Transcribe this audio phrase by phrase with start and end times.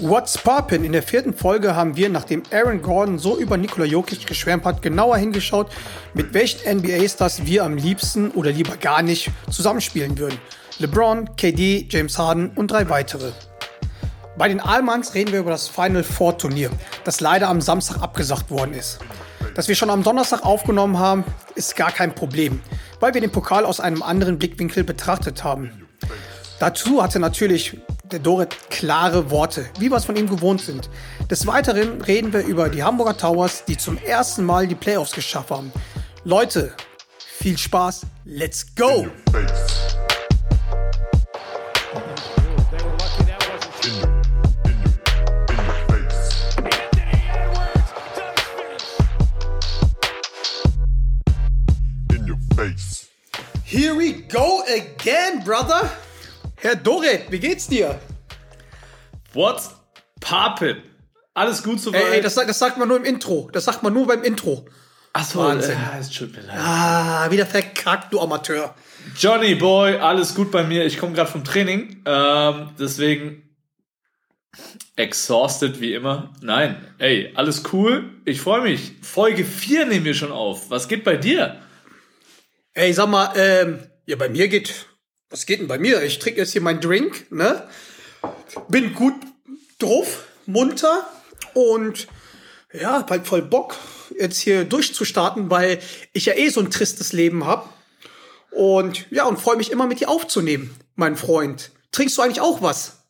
[0.00, 0.82] What's Poppin?
[0.82, 4.82] In der vierten Folge haben wir, nachdem Aaron Gordon so über Nikola Jokic geschwärmt hat,
[4.82, 5.70] genauer hingeschaut,
[6.14, 10.36] mit welchen NBA-Stars wir am liebsten oder lieber gar nicht zusammenspielen würden.
[10.80, 13.30] LeBron, KD, James Harden und drei weitere.
[14.36, 16.70] Bei den Allmanns reden wir über das Final Four Turnier,
[17.04, 18.98] das leider am Samstag abgesagt worden ist.
[19.54, 21.22] Dass wir schon am Donnerstag aufgenommen haben,
[21.54, 22.60] ist gar kein Problem,
[22.98, 25.86] weil wir den Pokal aus einem anderen Blickwinkel betrachtet haben.
[26.58, 27.78] Dazu hatte natürlich
[28.14, 30.88] der Dorit klare Worte, wie wir es von ihm gewohnt sind.
[31.28, 35.50] Des Weiteren reden wir über die Hamburger Towers, die zum ersten Mal die Playoffs geschafft
[35.50, 35.72] haben.
[36.22, 36.72] Leute,
[37.18, 39.08] viel Spaß, let's go!
[53.64, 55.90] Here we go again, brother!
[56.64, 58.00] Herr Doret, wie geht's dir?
[59.34, 59.70] What's
[60.18, 60.78] poppin'?
[61.34, 62.02] Alles gut soweit?
[62.02, 63.50] Ey, ey das, das, sagt man nur im Intro.
[63.52, 64.64] Das sagt man nur beim Intro.
[65.12, 65.76] Achso, Wahnsinn.
[65.76, 66.56] Äh, es tut mir leid.
[66.58, 68.74] Ah, wieder verkackt, du Amateur.
[69.14, 70.86] Johnny Boy, alles gut bei mir.
[70.86, 72.02] Ich komme gerade vom Training.
[72.06, 73.42] Ähm, deswegen
[74.96, 76.32] exhausted wie immer.
[76.40, 78.08] Nein, ey, alles cool.
[78.24, 78.92] Ich freue mich.
[79.02, 80.70] Folge 4 nehmen wir schon auf.
[80.70, 81.60] Was geht bei dir?
[82.72, 84.86] Ey, sag mal, ähm, ja, bei mir geht
[85.30, 86.02] was geht denn bei mir?
[86.02, 87.66] Ich trinke jetzt hier meinen Drink, ne?
[88.68, 89.14] Bin gut
[89.78, 91.08] drauf, munter
[91.54, 92.06] und
[92.72, 93.76] ja, hab halt voll Bock,
[94.18, 95.78] jetzt hier durchzustarten, weil
[96.12, 97.72] ich ja eh so ein tristes Leben hab.
[98.50, 101.70] Und ja, und freue mich immer mit dir aufzunehmen, mein Freund.
[101.92, 103.04] Trinkst du eigentlich auch was?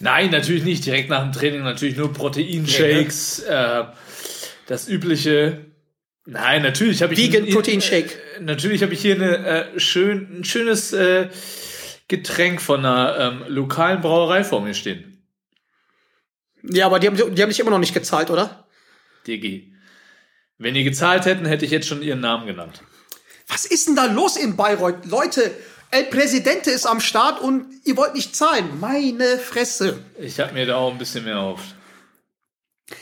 [0.00, 0.84] Nein, natürlich nicht.
[0.84, 3.90] Direkt nach dem Training natürlich nur Proteinshakes, ne?
[3.92, 3.96] äh,
[4.66, 5.66] das übliche.
[6.26, 8.18] Nein, natürlich habe ich Vegan Protein Shake.
[8.36, 11.28] Äh, natürlich habe ich hier eine äh, schön ein schönes äh,
[12.08, 15.22] Getränk von einer ähm, lokalen Brauerei vor mir stehen.
[16.62, 18.66] Ja, aber die haben, die haben dich immer noch nicht gezahlt, oder?
[19.26, 19.74] Digi.
[20.56, 22.82] Wenn die gezahlt hätten, hätte ich jetzt schon ihren Namen genannt.
[23.48, 25.04] Was ist denn da los in Bayreuth?
[25.04, 25.50] Leute,
[25.90, 28.80] El Presidente ist am Start und ihr wollt nicht zahlen.
[28.80, 30.02] Meine Fresse.
[30.18, 31.60] Ich habe mir da auch ein bisschen mehr auf.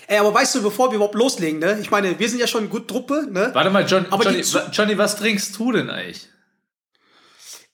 [0.06, 1.78] Ey, aber weißt du, bevor wir überhaupt loslegen, ne?
[1.80, 3.50] Ich meine, wir sind ja schon gut Truppe, ne?
[3.52, 6.28] Warte mal, John, aber Johnny, Johnny, was trinkst du denn eigentlich?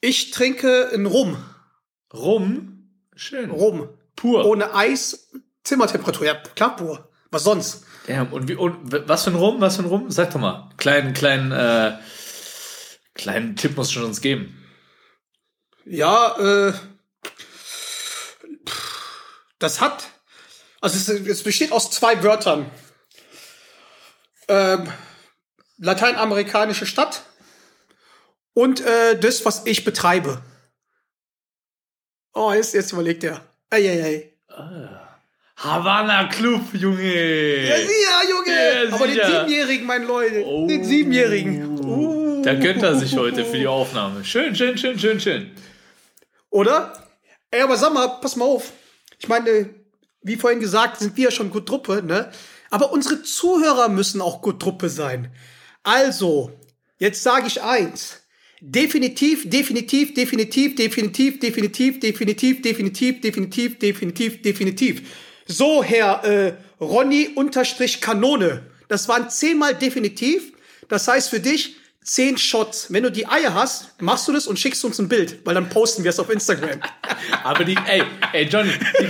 [0.01, 1.37] Ich trinke einen Rum.
[2.13, 2.91] Rum?
[3.15, 3.51] Schön.
[3.51, 3.89] Rum.
[4.17, 4.47] Pur.
[4.47, 5.29] Ohne Eis,
[5.65, 6.27] Zimmertemperatur.
[6.27, 7.11] Ja, klar, pur.
[7.31, 7.85] Was sonst?
[8.07, 8.77] Ja, und, wie, und
[9.07, 9.61] was für ein Rum?
[9.61, 10.11] Was für ein Rum?
[10.11, 10.71] Sag doch mal.
[10.79, 11.99] Kleinen, kleinen, äh,
[13.15, 14.67] kleinen Tipp musst du uns geben.
[15.85, 16.73] Ja, äh,
[19.59, 20.09] das hat
[20.81, 22.71] also es, es besteht aus zwei Wörtern.
[24.49, 24.91] Ähm,
[25.78, 27.22] lateinamerikanische Stadt
[28.55, 30.43] und äh, das, was ich betreibe.
[32.34, 33.41] Oh, jetzt, jetzt überlegt er.
[33.71, 34.33] Eieiei.
[34.49, 35.09] Ah.
[35.56, 37.67] Havana Club, Junge.
[37.67, 38.88] Ja, ja Junge.
[38.91, 40.44] Ja, Aber den Siebenjährigen, mein Leute.
[40.44, 40.67] Oh.
[40.67, 41.78] Den Siebenjährigen.
[41.81, 42.43] Uh.
[42.44, 44.25] Da gönnt er sich heute für die Aufnahme.
[44.25, 45.50] Schön, schön, schön, schön, schön.
[46.50, 46.93] Oder?
[47.50, 48.72] Ey, aber sag mal, pass mal auf.
[49.19, 49.69] Ich meine,
[50.23, 52.31] wie vorhin gesagt, sind wir ja schon gut Truppe, ne?
[52.71, 55.33] Aber unsere Zuhörer müssen auch gut Truppe sein.
[55.83, 56.53] Also,
[56.99, 58.23] jetzt sage ich eins.
[58.61, 65.03] Definitiv, definitiv, definitiv, definitiv, definitiv, definitiv, definitiv, definitiv, definitiv, definitiv.
[65.47, 68.67] So, Herr äh, Ronny unterstrich Kanone.
[68.89, 70.53] Das waren zehnmal definitiv.
[70.89, 71.77] Das heißt für dich
[72.09, 72.93] zehn Shots.
[72.93, 75.69] Wenn du die Eier hast, machst du das und schickst uns ein Bild, weil dann
[75.69, 76.81] posten wir es auf Instagram.
[77.45, 78.03] Aber die, ey,
[78.33, 79.09] ey, Johnny, die,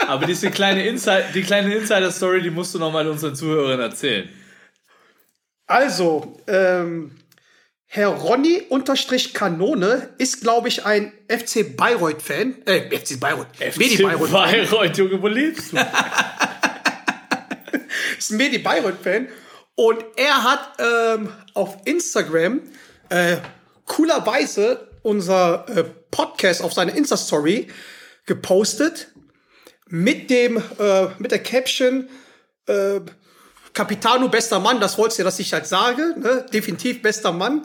[0.06, 4.28] aber diese kleine Inside, die kleine Insider-Story, die musst du noch mal unseren Zuhörern erzählen.
[5.66, 7.12] Also, ähm,
[7.86, 12.66] Herr Ronny unterstrich Kanone ist, glaube ich, ein FC Bayreuth-Fan.
[12.66, 13.46] Äh, FC Bayreuth.
[13.58, 15.78] FC Medi Bayreuth, Bayreuth Junge, wo lebst du?
[18.18, 19.28] ist ein Medi Bayreuth-Fan.
[19.74, 22.60] Und er hat ähm, auf Instagram
[23.08, 23.38] äh,
[23.86, 27.68] coolerweise unser äh, Podcast auf seine Insta-Story
[28.26, 29.08] gepostet
[29.88, 32.08] mit dem äh, mit der Caption
[32.66, 33.00] äh,
[33.72, 36.46] Capitano bester Mann, das wolltest du, dass ich halt sage, ne?
[36.52, 37.64] definitiv bester Mann.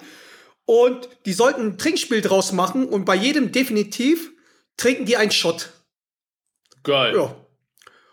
[0.65, 4.31] Und die sollten ein Trinkspiel draus machen und bei jedem definitiv
[4.75, 5.69] trinken die einen Shot.
[6.83, 7.15] Geil.
[7.15, 7.35] Ja.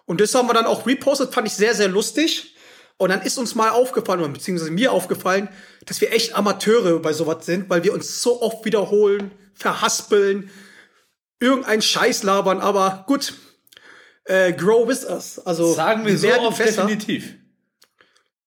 [0.07, 2.54] Und das haben wir dann auch repostet, fand ich sehr, sehr lustig.
[2.97, 5.49] Und dann ist uns mal aufgefallen, beziehungsweise mir aufgefallen,
[5.87, 10.51] dass wir echt Amateure bei sowas sind, weil wir uns so oft wiederholen, verhaspeln,
[11.41, 13.35] irgendein Scheiß labern, aber gut,
[14.25, 15.39] äh, grow with us.
[15.41, 16.87] Also sagen wir so oft besser.
[16.87, 17.35] definitiv.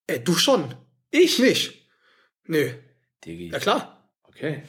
[0.08, 0.74] Äh, du schon.
[1.12, 1.88] Ich nicht.
[2.46, 2.72] Nö.
[3.26, 3.50] Digi.
[3.52, 4.10] Ja klar.
[4.24, 4.64] Okay.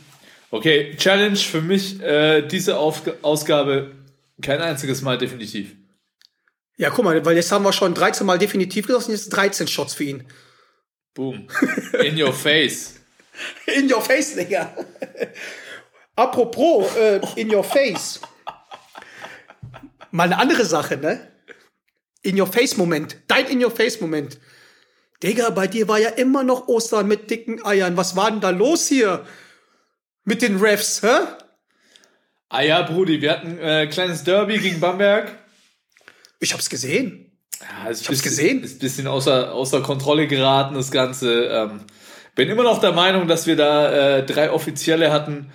[0.51, 3.95] Okay, Challenge für mich, äh, diese Auf Ausgabe
[4.41, 5.75] Kein einziges Mal definitiv.
[6.79, 9.95] Ja, guck mal, weil jetzt haben wir schon 13 Mal definitiv geschossen, jetzt 13 Shots
[9.95, 10.25] für ihn.
[11.13, 11.49] Boom.
[12.05, 12.95] In your face.
[13.67, 14.75] In your face, Digga.
[16.17, 18.21] Apropos, äh, in your face.
[20.11, 21.31] Mal eine andere Sache, ne?
[22.23, 23.17] In your face Moment.
[23.29, 24.39] Dein in your face Moment.
[25.23, 27.97] Digga, bei dir war ja immer noch Ostern mit dicken Eiern.
[27.97, 29.25] Was war denn da los hier?
[30.25, 31.27] Mit den Refs, hä?
[32.49, 35.39] Ah ja, Brudi, wir hatten äh, kleines Derby gegen Bamberg.
[36.41, 37.33] Ich hab's gesehen.
[37.61, 38.63] Ja, ist Ich hab's bisschen- gesehen.
[38.65, 41.45] Ist ein bisschen außer, außer Kontrolle geraten, das Ganze.
[41.47, 41.81] Ähm,
[42.35, 45.53] bin immer noch der Meinung, dass wir da äh, drei Offizielle hatten,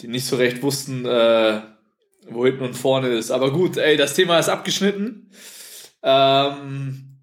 [0.00, 1.62] die nicht so recht wussten, äh,
[2.28, 3.30] wo hinten und vorne ist.
[3.30, 5.30] Aber gut, ey, das Thema ist abgeschnitten.
[6.02, 7.18] Ähm,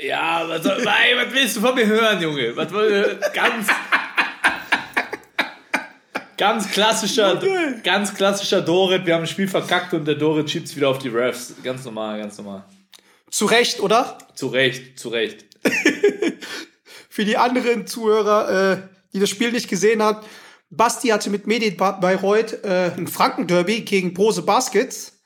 [0.00, 2.56] ja, was, soll, ey, was willst du von mir hören, Junge?
[2.56, 2.72] Was,
[3.34, 3.68] ganz,
[6.38, 7.42] ganz klassischer,
[7.84, 9.04] ganz klassischer Dorit.
[9.04, 11.52] Wir haben ein Spiel verkackt und der Dorit schiebt wieder auf die Refs.
[11.62, 12.64] Ganz normal, ganz normal.
[13.30, 14.16] Zu Recht, oder?
[14.34, 15.44] Zu Recht, zu Recht.
[17.10, 18.78] Für die anderen Zuhörer, äh,
[19.12, 20.24] die das Spiel nicht gesehen haben,
[20.70, 25.20] Basti hatte mit Medi Ba- Bayreuth äh, ein Frankenderby gegen Brose Baskets.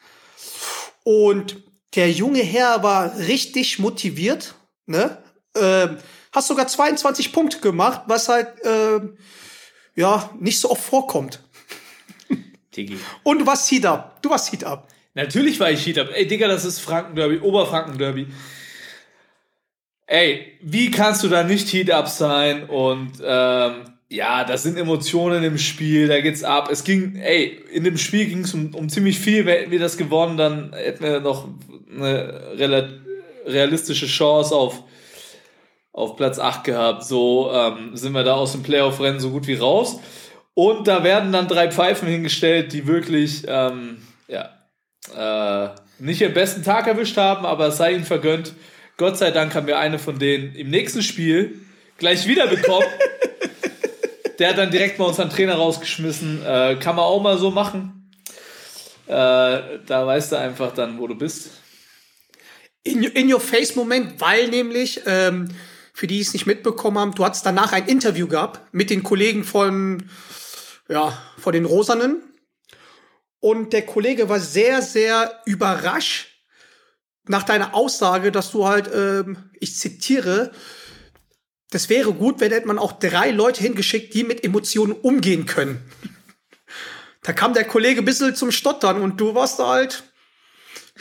[1.05, 1.63] Und
[1.95, 4.55] der junge Herr war richtig motiviert.
[4.87, 5.19] Ne?
[5.57, 5.99] Ähm,
[6.33, 9.19] hast sogar 22 Punkte gemacht, was halt ähm,
[9.95, 11.41] ja nicht so oft vorkommt.
[12.77, 12.99] Digi.
[13.23, 14.21] Und du warst Heat Up.
[14.23, 14.89] Du warst Heat Up.
[15.15, 16.09] Natürlich war ich Heat Up.
[16.15, 18.29] Ey, Digga, das ist Franken-Derby, Oberfranken-Derby.
[20.07, 22.65] Ey, wie kannst du da nicht Heat Up sein?
[22.65, 26.69] Und ähm, ja, das sind Emotionen im Spiel, da geht's ab.
[26.71, 29.47] Es ging, ey, in dem Spiel ging es um, um ziemlich viel.
[29.47, 31.49] Hätten wir das gewonnen, dann hätten wir noch
[31.95, 33.01] eine
[33.47, 34.83] realistische Chance auf,
[35.93, 37.05] auf Platz 8 gehabt.
[37.05, 40.01] So ähm, sind wir da aus dem Playoff-Rennen so gut wie raus.
[40.55, 44.51] Und da werden dann drei Pfeifen hingestellt, die wirklich, ähm, ja,
[45.17, 48.53] äh, nicht ihren besten Tag erwischt haben, aber es sei ihnen vergönnt.
[48.97, 51.61] Gott sei Dank haben wir eine von denen im nächsten Spiel
[51.99, 52.87] gleich wieder bekommen.
[54.39, 56.45] Der hat dann direkt mal unseren Trainer rausgeschmissen.
[56.45, 58.11] Äh, kann man auch mal so machen.
[59.07, 61.51] Äh, da weißt du einfach dann, wo du bist.
[62.83, 65.49] In, in your face Moment, weil nämlich, ähm,
[65.93, 69.45] für die es nicht mitbekommen haben, du hattest danach ein Interview gehabt mit den Kollegen
[69.45, 70.09] von,
[70.89, 72.23] ja, von den Rosanen.
[73.41, 76.29] Und der Kollege war sehr, sehr überrascht
[77.27, 80.53] nach deiner Aussage, dass du halt, ähm, ich zitiere,
[81.71, 85.81] das wäre gut, wenn hätte man auch drei Leute hingeschickt, die mit Emotionen umgehen können.
[87.23, 90.03] Da kam der Kollege ein bisschen zum Stottern und du warst da halt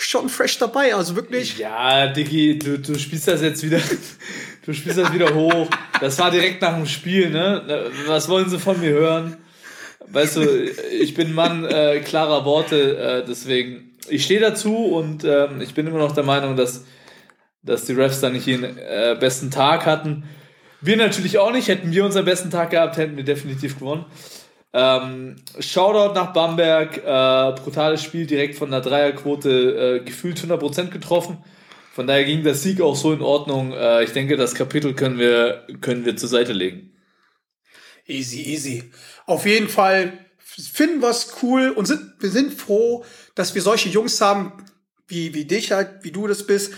[0.04, 0.96] schon fresh dabei.
[0.96, 1.58] Also wirklich.
[1.58, 3.80] Ja, Diggi, du, du spielst das jetzt wieder,
[4.66, 5.68] du spielst das wieder hoch.
[6.00, 7.90] Das war direkt nach dem Spiel, ne?
[8.08, 9.38] Was wollen sie von mir hören?
[10.08, 10.42] Weißt du,
[11.00, 15.88] ich bin Mann äh, klarer Worte, äh, deswegen, ich stehe dazu und ähm, ich bin
[15.88, 16.86] immer noch der Meinung, dass,
[17.64, 20.26] dass die Refs da nicht ihren äh, besten Tag hatten.
[20.82, 21.68] Wir natürlich auch nicht.
[21.68, 24.06] Hätten wir unseren besten Tag gehabt, hätten wir definitiv gewonnen.
[24.74, 31.44] Ähm, Shoutout nach Bamberg, äh, brutales Spiel, direkt von der Dreierquote äh, gefühlt 100% getroffen.
[31.94, 33.74] Von daher ging der Sieg auch so in Ordnung.
[33.74, 36.94] Äh, ich denke, das Kapitel können wir, können wir zur Seite legen.
[38.08, 38.92] Easy, easy.
[39.26, 43.90] Auf jeden Fall finden wir es cool und sind, wir sind froh, dass wir solche
[43.90, 44.54] Jungs haben,
[45.08, 46.74] wie, wie dich halt, wie du das bist,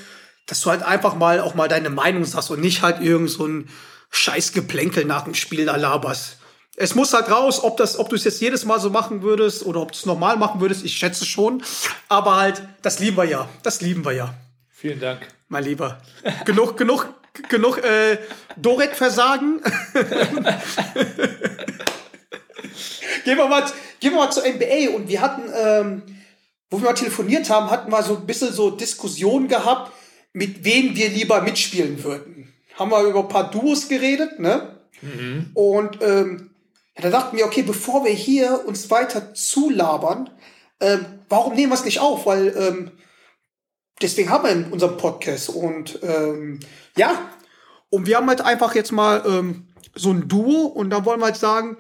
[0.48, 3.46] dass du halt einfach mal auch mal deine Meinung sagst und nicht halt irgend so
[3.46, 3.70] ein
[4.10, 6.38] Scheißgeplänkel nach dem Spiel da laberst.
[6.76, 9.64] Es muss halt raus, ob das, ob du es jetzt jedes Mal so machen würdest
[9.66, 11.62] oder ob du es normal machen würdest, ich schätze schon.
[12.10, 13.48] Aber halt, das lieben wir ja.
[13.62, 14.34] Das lieben wir ja,
[14.70, 15.28] Vielen Dank.
[15.50, 16.02] mein Lieber.
[16.46, 17.10] genug, genug,
[17.48, 18.18] genug äh,
[18.58, 19.62] Doret-Versagen.
[23.24, 23.64] gehen wir mal,
[24.00, 26.02] gehen wir mal zur NBA und wir hatten, ähm,
[26.72, 29.92] wo wir mal telefoniert haben, hatten wir so ein bisschen so Diskussionen gehabt,
[30.34, 32.52] mit wem wir lieber mitspielen würden.
[32.80, 34.80] Haben wir über ein paar Duos geredet, ne?
[35.54, 36.50] Und ähm,
[36.96, 40.30] ja, da dachten wir, okay, bevor wir hier uns weiter zulabern,
[40.80, 42.26] ähm, warum nehmen wir es nicht auf?
[42.26, 42.92] Weil ähm,
[44.02, 46.60] deswegen haben wir in unserem Podcast und ähm,
[46.96, 47.32] ja,
[47.90, 51.26] und wir haben halt einfach jetzt mal ähm, so ein Duo und da wollen wir
[51.26, 51.78] halt sagen,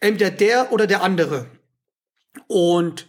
[0.00, 1.46] entweder der oder der andere.
[2.46, 3.08] Und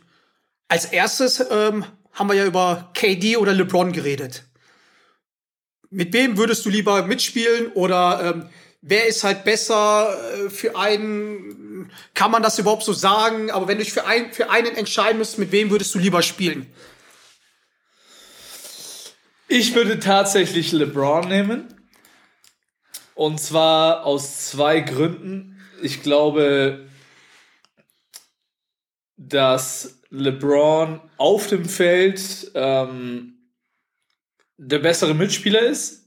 [0.67, 4.43] als erstes ähm, haben wir ja über KD oder LeBron geredet.
[5.89, 8.49] Mit wem würdest du lieber mitspielen oder ähm,
[8.81, 11.91] wer ist halt besser äh, für einen?
[12.13, 13.51] Kann man das überhaupt so sagen?
[13.51, 16.21] Aber wenn du dich für, ein, für einen entscheiden müsstest, mit wem würdest du lieber
[16.21, 16.71] spielen?
[19.47, 21.73] Ich würde tatsächlich LeBron nehmen.
[23.15, 25.59] Und zwar aus zwei Gründen.
[25.81, 26.87] Ich glaube,
[29.17, 33.39] dass LeBron auf dem Feld ähm,
[34.57, 35.98] der bessere Mitspieler ist.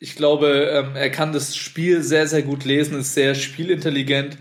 [0.00, 4.38] Ich glaube, ähm, er kann das Spiel sehr, sehr gut lesen, ist sehr spielintelligent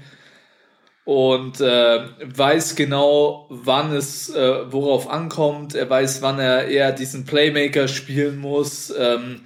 [1.04, 5.74] und äh, weiß genau, wann es äh, worauf ankommt.
[5.74, 9.42] Er weiß, wann er eher diesen Playmaker spielen muss, ähm,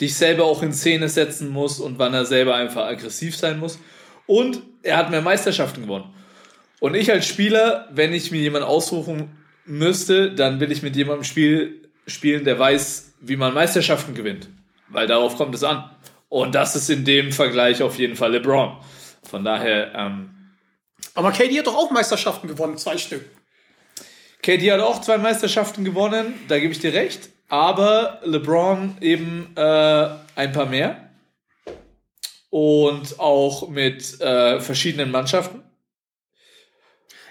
[0.00, 3.78] dich selber auch in Szene setzen muss und wann er selber einfach aggressiv sein muss.
[4.26, 6.12] Und er hat mehr Meisterschaften gewonnen.
[6.78, 9.30] Und ich als Spieler, wenn ich mir jemanden aussuchen
[9.64, 14.48] müsste, dann will ich mit jemandem Spiel spielen, der weiß, wie man Meisterschaften gewinnt.
[14.88, 15.90] Weil darauf kommt es an.
[16.28, 18.76] Und das ist in dem Vergleich auf jeden Fall LeBron.
[19.22, 19.94] Von daher.
[19.94, 20.52] Ähm,
[21.14, 23.24] Aber KD hat doch auch Meisterschaften gewonnen, zwei Stück.
[24.42, 27.30] KD hat auch zwei Meisterschaften gewonnen, da gebe ich dir recht.
[27.48, 31.10] Aber LeBron eben äh, ein paar mehr.
[32.50, 35.62] Und auch mit äh, verschiedenen Mannschaften.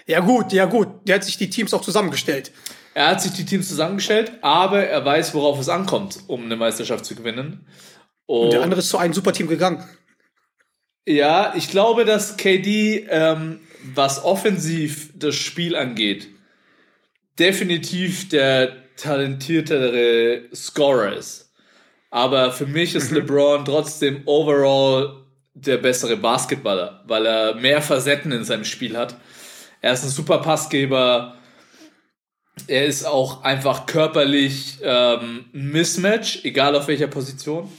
[0.06, 0.88] Ja, gut, ja, gut.
[1.08, 2.52] Der hat sich die Teams auch zusammengestellt.
[2.96, 7.04] Er hat sich die Teams zusammengestellt, aber er weiß, worauf es ankommt, um eine Meisterschaft
[7.04, 7.66] zu gewinnen.
[8.24, 9.86] Und, Und der andere ist zu einem Superteam gegangen.
[11.04, 13.60] Ja, ich glaube, dass KD, ähm,
[13.94, 16.28] was offensiv das Spiel angeht,
[17.38, 21.52] definitiv der talentiertere Scorer ist.
[22.10, 23.18] Aber für mich ist mhm.
[23.18, 29.16] LeBron trotzdem overall der bessere Basketballer, weil er mehr Facetten in seinem Spiel hat.
[29.82, 31.36] Er ist ein super Passgeber.
[32.66, 37.70] Er ist auch einfach körperlich ähm, Mismatch, egal auf welcher Position.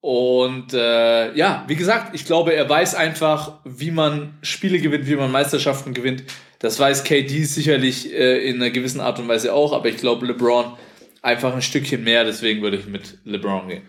[0.00, 5.16] Und äh, ja, wie gesagt, ich glaube, er weiß einfach, wie man Spiele gewinnt, wie
[5.16, 6.24] man Meisterschaften gewinnt.
[6.58, 10.26] Das weiß KD sicherlich äh, in einer gewissen Art und Weise auch, aber ich glaube,
[10.26, 10.76] LeBron
[11.22, 13.82] einfach ein Stückchen mehr, deswegen würde ich mit LeBron gehen.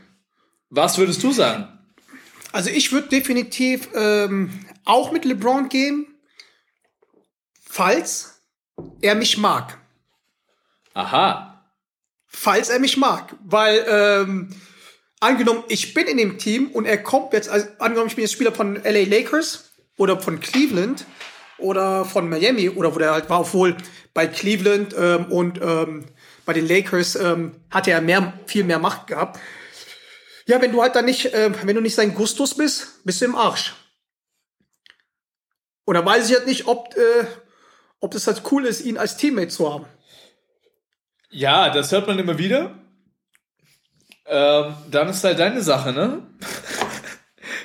[0.70, 1.68] Was würdest du sagen?
[2.52, 4.52] Also ich würde definitiv ähm,
[4.84, 6.08] auch mit LeBron gehen,
[7.62, 8.42] falls
[9.02, 9.81] er mich mag.
[10.94, 11.64] Aha.
[12.28, 14.56] Falls er mich mag, weil ähm,
[15.20, 18.34] angenommen, ich bin in dem Team und er kommt jetzt, also angenommen, ich bin jetzt
[18.34, 21.06] Spieler von LA Lakers oder von Cleveland
[21.58, 23.78] oder von Miami oder wo der halt war, obwohl
[24.14, 26.06] bei Cleveland ähm, und ähm,
[26.46, 29.40] bei den Lakers ähm, hatte er mehr, viel mehr Macht gehabt.
[30.48, 33.26] Ja, wenn du halt dann nicht, äh, wenn du nicht sein Gustus bist, bist du
[33.26, 33.76] im Arsch.
[35.86, 37.26] Und da weiß ich halt nicht, ob, äh,
[38.00, 39.86] ob das halt cool ist, ihn als Teammate zu haben.
[41.32, 42.76] Ja, das hört man immer wieder.
[44.26, 46.22] Ähm, dann ist halt deine Sache, ne?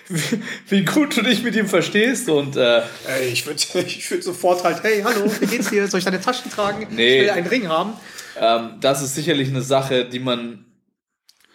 [0.08, 2.82] wie, wie, gut du dich mit ihm verstehst und äh,
[3.30, 5.86] ich würde ich würd sofort halt, hey, hallo, wie geht's dir?
[5.88, 6.86] Soll ich deine Taschen tragen?
[6.90, 7.94] Nee, ich will einen Ring haben.
[8.38, 10.64] Ähm, das ist sicherlich eine Sache, die man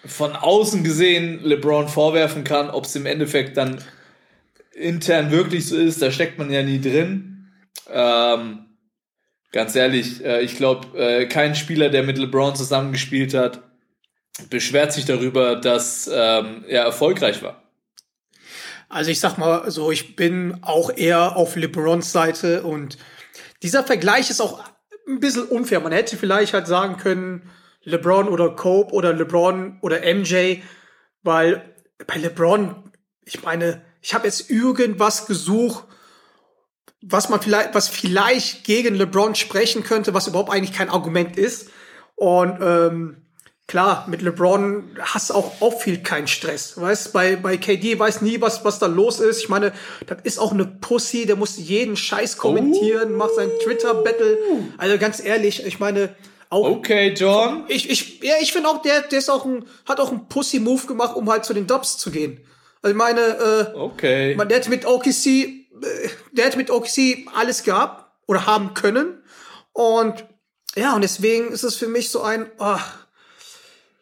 [0.06, 3.84] von außen gesehen LeBron vorwerfen kann, ob es im Endeffekt dann
[4.74, 7.52] intern wirklich so ist, da steckt man ja nie drin.
[7.90, 8.66] Ähm,
[9.52, 13.62] ganz ehrlich, äh, ich glaube, äh, kein Spieler, der mit LeBron zusammengespielt hat,
[14.50, 17.62] beschwert sich darüber, dass ähm, er erfolgreich war.
[18.90, 22.98] Also ich sag mal so, ich bin auch eher auf LeBrons Seite und
[23.64, 24.64] dieser Vergleich ist auch
[25.08, 25.80] ein bisschen unfair.
[25.80, 27.50] Man hätte vielleicht halt sagen können,
[27.84, 30.58] LeBron oder Cope oder LeBron oder MJ,
[31.24, 31.74] weil
[32.06, 32.92] bei LeBron,
[33.24, 35.86] ich meine, ich habe jetzt irgendwas gesucht,
[37.02, 41.70] was man vielleicht, was vielleicht gegen LeBron sprechen könnte, was überhaupt eigentlich kein Argument ist.
[42.16, 43.18] Und ähm,
[43.68, 46.80] klar, mit LeBron hast du auch, auch viel keinen Stress.
[46.80, 49.40] Weißt, bei, bei KD weiß nie, was, was da los ist.
[49.42, 49.74] Ich meine,
[50.06, 53.18] das ist auch eine Pussy, der muss jeden Scheiß kommentieren, oh.
[53.18, 54.38] macht sein Twitter-Battle.
[54.78, 56.16] Also ganz ehrlich, ich meine,
[56.52, 57.64] auch, okay, John.
[57.70, 60.86] Ich, ich, ja, ich finde auch, der, der ist auch ein, hat auch einen Pussy-Move
[60.86, 62.42] gemacht, um halt zu den Dubs zu gehen.
[62.82, 64.36] Also ich meine, äh, okay.
[64.36, 65.61] Man, der hat mit OKC,
[66.32, 69.24] der hat mit OKC alles gehabt oder haben können.
[69.74, 70.26] Und
[70.76, 72.78] ja, und deswegen ist es für mich so ein, oh,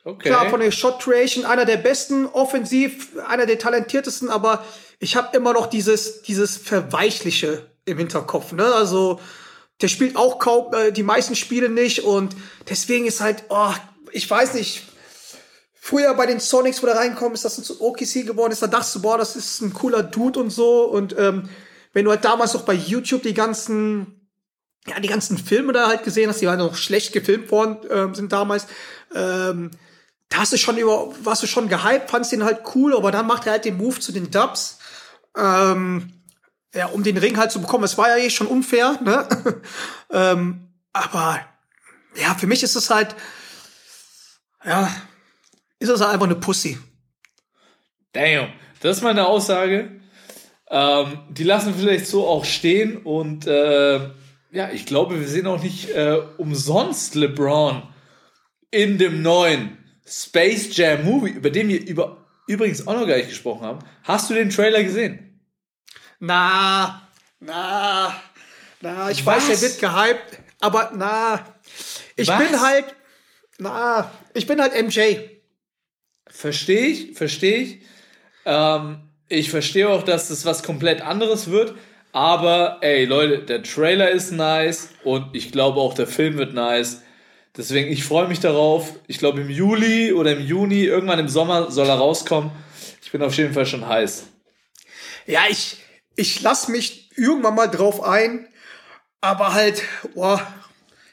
[0.05, 0.29] Okay.
[0.29, 4.65] Klar, von der Shot Creation einer der besten, offensiv einer der talentiertesten, aber
[5.00, 8.53] ich habe immer noch dieses dieses verweichliche im Hinterkopf.
[8.53, 8.65] Ne?
[8.65, 9.19] Also
[9.81, 12.36] der spielt auch kaum äh, die meisten Spiele nicht und
[12.69, 13.74] deswegen ist halt, oh,
[14.12, 14.83] ich weiß nicht.
[15.81, 18.95] Früher bei den Sonics, wo der reinkommt, ist das ein OKC geworden ist, da dachtest
[18.95, 20.83] du, boah, das ist ein cooler Dude und so.
[20.83, 21.50] Und ähm,
[21.93, 24.29] wenn du halt damals noch bei YouTube die ganzen,
[24.88, 28.15] ja, die ganzen Filme da halt gesehen hast, die halt noch schlecht gefilmt worden ähm,
[28.15, 28.67] sind damals,
[29.13, 29.72] ähm,
[30.29, 33.25] da hast du schon über, warst du schon gehypt, fandst den halt cool, aber dann
[33.25, 34.77] macht er halt den Move zu den Dubs.
[35.36, 36.13] Ähm,
[36.74, 37.84] ja, um den Ring halt zu bekommen.
[37.84, 39.27] Es war ja eh schon unfair, ne?
[40.12, 41.39] ähm, aber
[42.15, 43.15] ja, für mich ist es halt,
[44.63, 44.91] ja,
[45.79, 46.77] ist es halt einfach eine Pussy.
[48.13, 49.99] Damn, das ist meine Aussage.
[50.70, 54.00] Ähm, die lassen vielleicht so auch stehen und äh,
[54.52, 57.84] ja, ich glaube, wir sehen auch nicht äh, umsonst LeBron
[58.72, 63.30] in dem neuen Space Jam Movie, über den wir über, übrigens auch noch gar nicht
[63.30, 63.80] gesprochen haben.
[64.04, 65.42] Hast du den Trailer gesehen?
[66.20, 67.08] Na,
[67.40, 68.14] na,
[68.82, 69.50] na, ich Was?
[69.50, 71.46] weiß, er wird gehypt, aber na,
[72.16, 72.38] ich Was?
[72.38, 72.96] bin halt,
[73.58, 75.16] na, ich bin halt MJ.
[76.28, 77.82] Verstehe ich, verstehe ich.
[78.46, 81.75] Ähm, ich verstehe auch, dass das was komplett anderes wird.
[82.12, 87.03] Aber, ey, Leute, der Trailer ist nice und ich glaube auch, der Film wird nice.
[87.55, 88.93] Deswegen, ich freue mich darauf.
[89.05, 92.51] Ich glaube, im Juli oder im Juni, irgendwann im Sommer soll er rauskommen.
[93.03, 94.24] Ich bin auf jeden Fall schon heiß.
[95.27, 95.77] Ja, ich,
[96.15, 98.48] ich lass mich irgendwann mal drauf ein,
[99.21, 99.83] aber halt,
[100.15, 100.41] boah,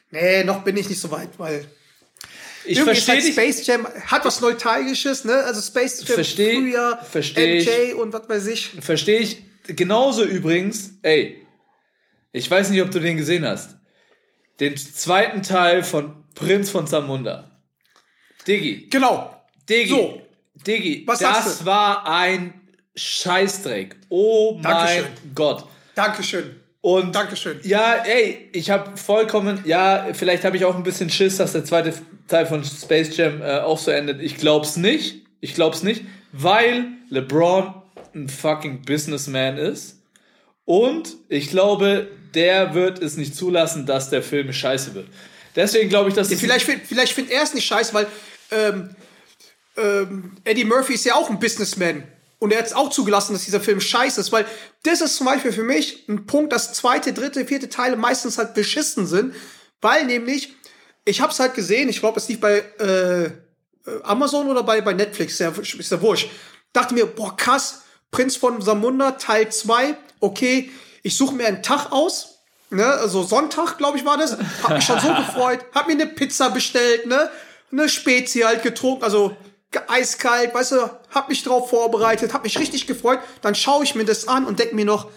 [0.09, 1.65] nee, noch bin ich nicht so weit, weil
[2.67, 3.33] Ich verstehe halt.
[3.33, 5.33] Space Jam hat was Nostalgisches, ne?
[5.43, 7.67] Also Space Jam Versteh- früher, versteh ich.
[7.67, 8.67] MJ und was weiß ich.
[8.81, 9.37] Verstehe ich.
[9.67, 11.45] Genauso übrigens, ey,
[12.31, 13.75] ich weiß nicht, ob du den gesehen hast.
[14.59, 17.51] Den zweiten Teil von Prinz von Zamunda.
[18.47, 19.33] Diggi, Genau.
[19.69, 20.21] Diggi, So.
[20.65, 22.53] Diggi, Was sagst das war ein
[22.95, 23.95] Scheißdreck.
[24.09, 25.03] Oh Dankeschön.
[25.03, 25.67] mein Gott.
[25.95, 26.59] Dankeschön.
[26.89, 27.59] Und Dankeschön.
[27.63, 31.65] ja, ey, ich habe vollkommen, ja, vielleicht habe ich auch ein bisschen Schiss, dass der
[31.65, 31.93] zweite
[32.29, 34.21] Teil von Space Jam äh, auch so endet.
[34.21, 35.25] Ich glaub's nicht.
[35.41, 37.73] Ich glaub's nicht, weil LeBron
[38.15, 39.97] ein fucking Businessman ist.
[40.63, 45.07] Und ich glaube, der wird es nicht zulassen, dass der Film scheiße wird.
[45.57, 48.07] Deswegen glaube ich, dass es Vielleicht, find- vielleicht findet er es nicht scheiße, weil
[48.51, 48.95] ähm,
[49.75, 52.03] ähm, Eddie Murphy ist ja auch ein Businessman.
[52.39, 54.45] Und er hat es auch zugelassen, dass dieser Film scheiße ist, weil
[54.83, 58.53] das ist zum Beispiel für mich ein Punkt, dass zweite, dritte, vierte Teile meistens halt
[58.53, 59.33] beschissen sind,
[59.81, 60.53] weil nämlich,
[61.05, 63.31] ich hab's halt gesehen, ich glaube, es lief bei äh,
[64.03, 66.29] Amazon oder bei, bei Netflix, ja, ist ja wurscht.
[66.73, 71.91] Dachte mir, boah, krass, Prinz von Samunda, Teil 2, okay, ich suche mir einen Tag
[71.91, 72.39] aus,
[72.69, 76.05] ne, also Sonntag, glaube ich, war das, hab mich schon so gefreut, hab mir eine
[76.05, 77.31] Pizza bestellt, ne,
[77.71, 79.35] eine Spezi halt getrunken, also
[79.87, 84.05] eiskalt, weißt du, hab mich drauf vorbereitet, hab mich richtig gefreut, dann schaue ich mir
[84.05, 85.09] das an und denk mir noch,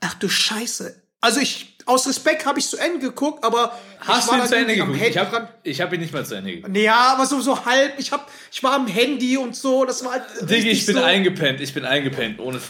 [0.00, 1.02] ach du Scheiße.
[1.20, 4.56] Also ich, aus Respekt habe ich zu Ende geguckt, aber Hast ich du ihn zu
[4.56, 5.00] Ende geguckt?
[5.00, 6.76] Ich habe ich hab ihn nicht mal zu Ende geguckt.
[6.76, 7.98] Ja, aber so, so halb.
[7.98, 9.86] Ich, hab, ich war am Handy und so.
[9.86, 11.60] Das war halt richtig ich bin so, eingepennt.
[11.62, 12.40] Ich bin eingepennt.
[12.40, 12.60] Ohne,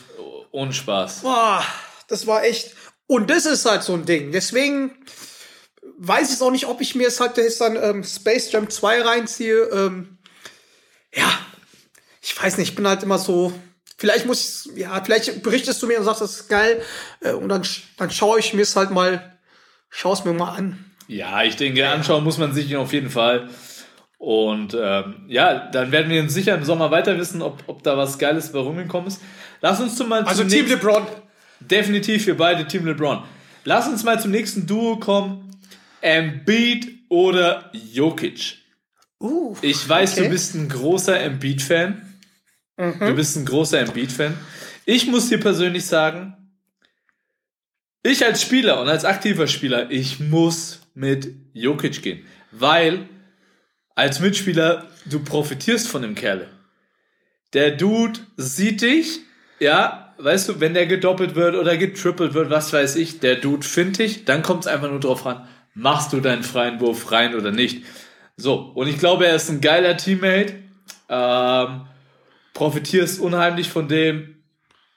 [0.52, 1.22] ohne Spaß.
[1.22, 1.64] Boah,
[2.06, 2.74] das war echt.
[3.08, 4.30] Und das ist halt so ein Ding.
[4.30, 4.92] Deswegen
[5.98, 9.02] weiß ich auch nicht, ob ich mir es halt jetzt dann ähm, Space Jam 2
[9.02, 9.62] reinziehe.
[9.72, 10.18] Ähm,
[11.14, 11.30] ja,
[12.22, 12.70] ich weiß nicht.
[12.70, 13.52] Ich bin halt immer so.
[13.96, 16.82] Vielleicht muss ich, ja, vielleicht berichtest du mir und sagst, das ist geil.
[17.20, 17.62] Äh, und dann,
[17.96, 19.38] dann schaue ich mir es halt mal,
[19.88, 20.84] schaue es mir mal an.
[21.06, 23.48] Ja, ich denke, anschauen muss man sich ihn auf jeden Fall.
[24.18, 28.18] Und ähm, ja, dann werden wir sicher im Sommer weiter wissen, ob, ob da was
[28.18, 29.20] Geiles bei rumgekommen ist.
[29.60, 31.06] Lass uns zum mal Also zum Team LeBron.
[31.60, 33.22] definitiv für beide Team LeBron.
[33.64, 35.50] Lass uns mal zum nächsten Duo kommen.
[36.00, 38.63] Embiid oder Jokic.
[39.20, 40.24] Uh, Ich weiß, okay.
[40.24, 42.02] du bist ein großer Embiid-Fan.
[42.76, 44.36] Du bist ein großer Embiid-Fan.
[44.84, 46.36] Ich muss dir persönlich sagen,
[48.02, 52.26] ich als Spieler und als aktiver Spieler, ich muss mit Jokic gehen.
[52.50, 53.08] Weil
[53.94, 56.48] als Mitspieler, du profitierst von dem Kerle.
[57.52, 59.20] Der Dude sieht dich,
[59.60, 63.66] ja, weißt du, wenn der gedoppelt wird oder getrippelt wird, was weiß ich, der Dude
[63.66, 67.34] findet dich, dann kommt es einfach nur drauf an, machst du deinen freien Wurf rein
[67.34, 67.84] oder nicht.
[68.36, 70.54] So, und ich glaube, er ist ein geiler Teammate.
[71.08, 71.86] Ähm,
[72.52, 74.42] profitierst unheimlich von dem.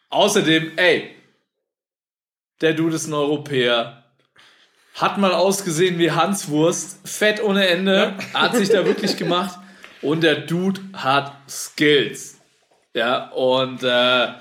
[0.10, 1.16] Außerdem, ey,
[2.62, 4.04] der Dude ist ein Europäer.
[4.96, 7.08] Hat mal ausgesehen wie Hans Wurst.
[7.08, 8.16] Fett ohne Ende.
[8.34, 9.60] Hat sich da wirklich gemacht.
[10.02, 12.38] Und der Dude hat Skills.
[12.94, 14.34] Ja, und äh,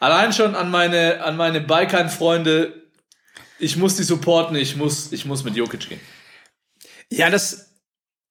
[0.00, 2.82] allein schon an meine, an meine Balkan-Freunde,
[3.60, 6.00] ich muss die supporten, ich muss, ich muss mit Jokic gehen.
[7.08, 7.69] Ja, das.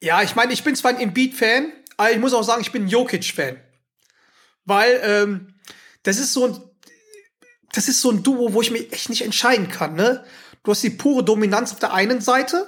[0.01, 2.83] Ja, ich meine, ich bin zwar ein Embiid-Fan, aber ich muss auch sagen, ich bin
[2.85, 3.59] ein Jokic-Fan.
[4.65, 5.53] Weil, ähm,
[6.03, 6.61] das ist so ein.
[7.71, 10.25] Das ist so ein Duo, wo ich mich echt nicht entscheiden kann, ne?
[10.63, 12.67] Du hast die pure Dominanz auf der einen Seite,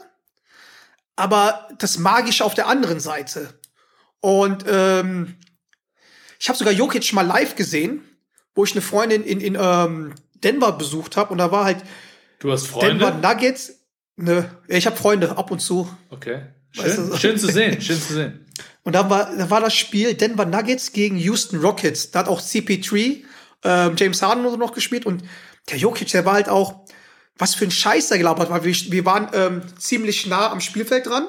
[1.15, 3.59] aber das Magische auf der anderen Seite.
[4.19, 5.37] Und ähm,
[6.39, 8.03] ich habe sogar Jokic mal live gesehen,
[8.53, 11.83] wo ich eine Freundin in, in ähm, Denver besucht habe und da war halt
[12.39, 13.27] Du hast Denver Freunde?
[13.27, 13.73] Nuggets.
[14.17, 15.89] Ne, ich habe Freunde ab und zu.
[16.09, 16.43] Okay.
[16.75, 18.45] Weißt Schön, du- schön zu sehen, schön zu sehen.
[18.83, 22.11] Und da war, da war das Spiel Denver Nuggets gegen Houston Rockets.
[22.11, 23.23] Da hat auch CP3,
[23.63, 25.05] ähm, James Harden so noch gespielt.
[25.05, 25.23] Und
[25.69, 26.85] der Jokic, der war halt auch,
[27.37, 30.61] was für ein Scheiß der gelabert hat, weil wir, wir waren ähm, ziemlich nah am
[30.61, 31.27] Spielfeld dran.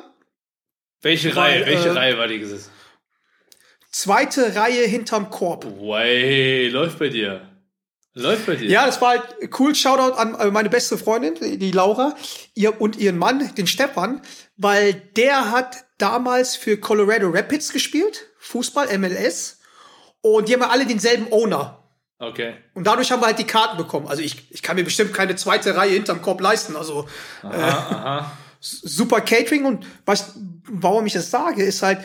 [1.02, 2.70] Welche Weil, Reihe, welche äh, Reihe war die gesessen?
[3.90, 5.64] Zweite Reihe hinterm Korb.
[5.66, 7.48] Way, läuft bei dir.
[8.14, 8.68] Läuft bei dir.
[8.68, 9.22] Ja, das war halt
[9.58, 9.74] cool.
[9.74, 12.14] Shoutout an äh, meine beste Freundin, die Laura,
[12.54, 14.20] ihr und ihren Mann, den Stefan,
[14.56, 19.60] weil der hat damals für Colorado Rapids gespielt, Fußball, MLS.
[20.20, 21.82] Und die haben ja alle denselben Owner.
[22.18, 22.54] Okay.
[22.74, 24.06] Und dadurch haben wir halt die Karten bekommen.
[24.06, 26.76] Also ich, ich kann mir bestimmt keine zweite Reihe hinterm Korb leisten.
[26.76, 27.08] Also
[27.42, 28.32] Aha, aha.
[28.60, 29.64] super Catering.
[29.64, 30.34] Und was,
[30.68, 31.98] warum ich das sage, ist halt,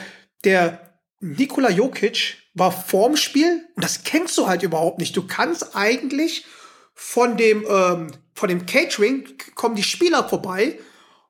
[0.43, 0.86] der
[1.19, 5.15] Nikola Jokic war vorm Spiel, und das kennst du halt überhaupt nicht.
[5.15, 6.45] Du kannst eigentlich
[6.93, 10.79] von dem, ähm, von dem Catering kommen die Spieler vorbei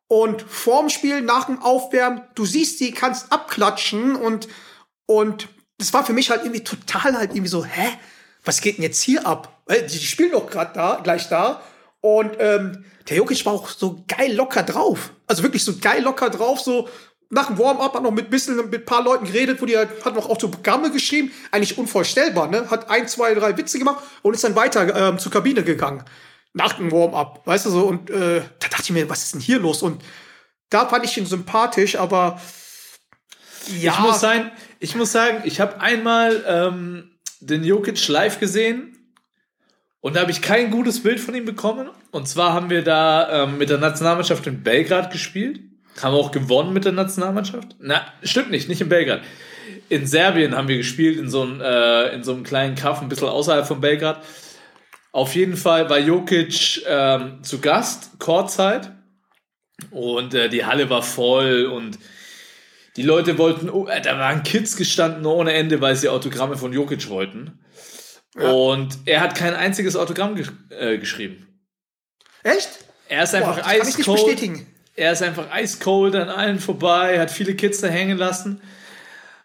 [0.07, 4.47] und vorm Spiel, nach dem Aufwärmen, du siehst die, kannst abklatschen und,
[5.05, 7.89] und das war für mich halt irgendwie total halt irgendwie so, hä?
[8.43, 9.61] Was geht denn jetzt hier ab?
[9.69, 11.61] Die spielen doch gerade da, gleich da.
[11.99, 15.11] Und ähm, der Jokic war auch so geil locker drauf.
[15.27, 16.87] Also wirklich so geil locker drauf, so
[17.29, 20.05] nach dem Warm-up hat noch mit bisschen mit ein paar Leuten geredet, wo die halt,
[20.05, 22.69] hat noch Autogramme geschrieben, eigentlich unvorstellbar, ne?
[22.69, 26.03] Hat ein, zwei, drei Witze gemacht und ist dann weiter ähm, zur Kabine gegangen.
[26.53, 29.41] Nach dem Warm-up, weißt du so, und äh, da dachte ich mir, was ist denn
[29.41, 29.81] hier los?
[29.81, 30.01] Und
[30.69, 32.39] da fand ich ihn sympathisch, aber
[33.79, 33.93] ja.
[33.93, 37.11] Ich muss sein, ich muss sagen, ich habe einmal ähm,
[37.41, 38.97] den Jokic live gesehen
[39.99, 41.89] und da habe ich kein gutes Bild von ihm bekommen.
[42.11, 45.59] Und zwar haben wir da ähm, mit der Nationalmannschaft in Belgrad gespielt.
[46.01, 47.75] Haben auch gewonnen mit der Nationalmannschaft.
[47.79, 49.21] Na, stimmt nicht, nicht in Belgrad.
[49.89, 53.09] In Serbien haben wir gespielt, in so einem, äh, in so einem kleinen Kaff, ein
[53.09, 54.23] bisschen außerhalb von Belgrad.
[55.11, 58.91] Auf jeden Fall war Jokic ähm, zu Gast, Chorzeit.
[59.91, 61.97] Und äh, die Halle war voll und
[62.95, 66.73] die Leute wollten, oh, äh, da waren Kids gestanden ohne Ende, weil sie Autogramme von
[66.73, 67.59] Jokic wollten.
[68.35, 71.47] Und er hat kein einziges Autogramm gesch äh, geschrieben.
[72.43, 72.69] Echt?
[73.09, 74.65] Er ist einfach Boah, eiskalt.
[74.97, 78.59] Er ist einfach eiskalt an allen vorbei, hat viele Kids da hängen lassen.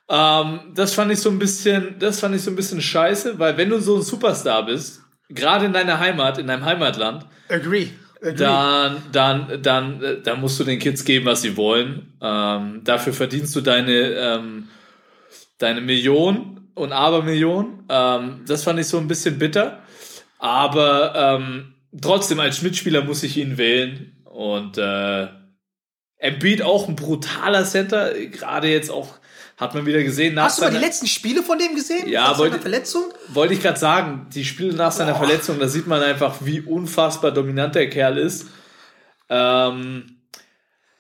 [0.09, 3.57] Ähm, das fand ich so ein bisschen, das fand ich so ein bisschen scheiße, weil
[3.59, 7.89] wenn du so ein Superstar bist, gerade in deiner Heimat, in deinem Heimatland, Agree.
[8.21, 8.35] Agree.
[8.35, 12.15] dann, dann, dann, äh, dann musst du den Kids geben, was sie wollen.
[12.23, 14.69] Ähm, dafür verdienst du deine, ähm,
[15.59, 17.85] deine Million und Abermillion.
[17.91, 19.83] Ähm, das fand ich so ein bisschen bitter.
[20.39, 24.17] Aber ähm, trotzdem, als Mitspieler muss ich ihn wählen.
[24.25, 25.29] Und äh,
[26.23, 28.13] Embiid auch ein brutaler Center.
[28.15, 29.19] Gerade jetzt auch,
[29.57, 32.09] hat man wieder gesehen, nach Hast du mal die letzten Spiele von dem gesehen?
[32.09, 33.05] Ja, Nach wollte- seiner Verletzung?
[33.29, 35.27] wollte ich gerade sagen, die Spiele nach seiner Boah.
[35.27, 38.47] Verletzung, da sieht man einfach, wie unfassbar dominant der Kerl ist.
[39.29, 40.19] Ähm,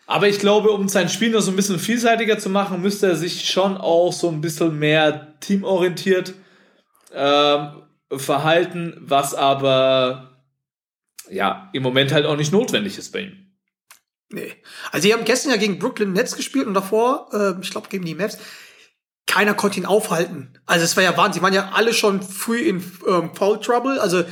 [0.06, 3.16] aber ich glaube, um sein Spiel noch so ein bisschen vielseitiger zu machen, müsste er
[3.16, 6.35] sich schon auch so ein bisschen mehr teamorientiert
[7.14, 7.68] ähm,
[8.11, 10.30] verhalten, was aber
[11.30, 13.41] ja im Moment halt auch nicht notwendig ist bei ihm.
[14.33, 14.55] Nee.
[14.90, 18.05] Also, die haben gestern ja gegen Brooklyn Nets gespielt und davor, äh, ich glaube, gegen
[18.05, 18.38] die Mavs.
[19.27, 20.59] Keiner konnte ihn aufhalten.
[20.66, 21.40] Also, es war ja Wahnsinn.
[21.40, 24.01] Die waren ja alle schon früh in ähm, Foul Trouble.
[24.01, 24.25] Also,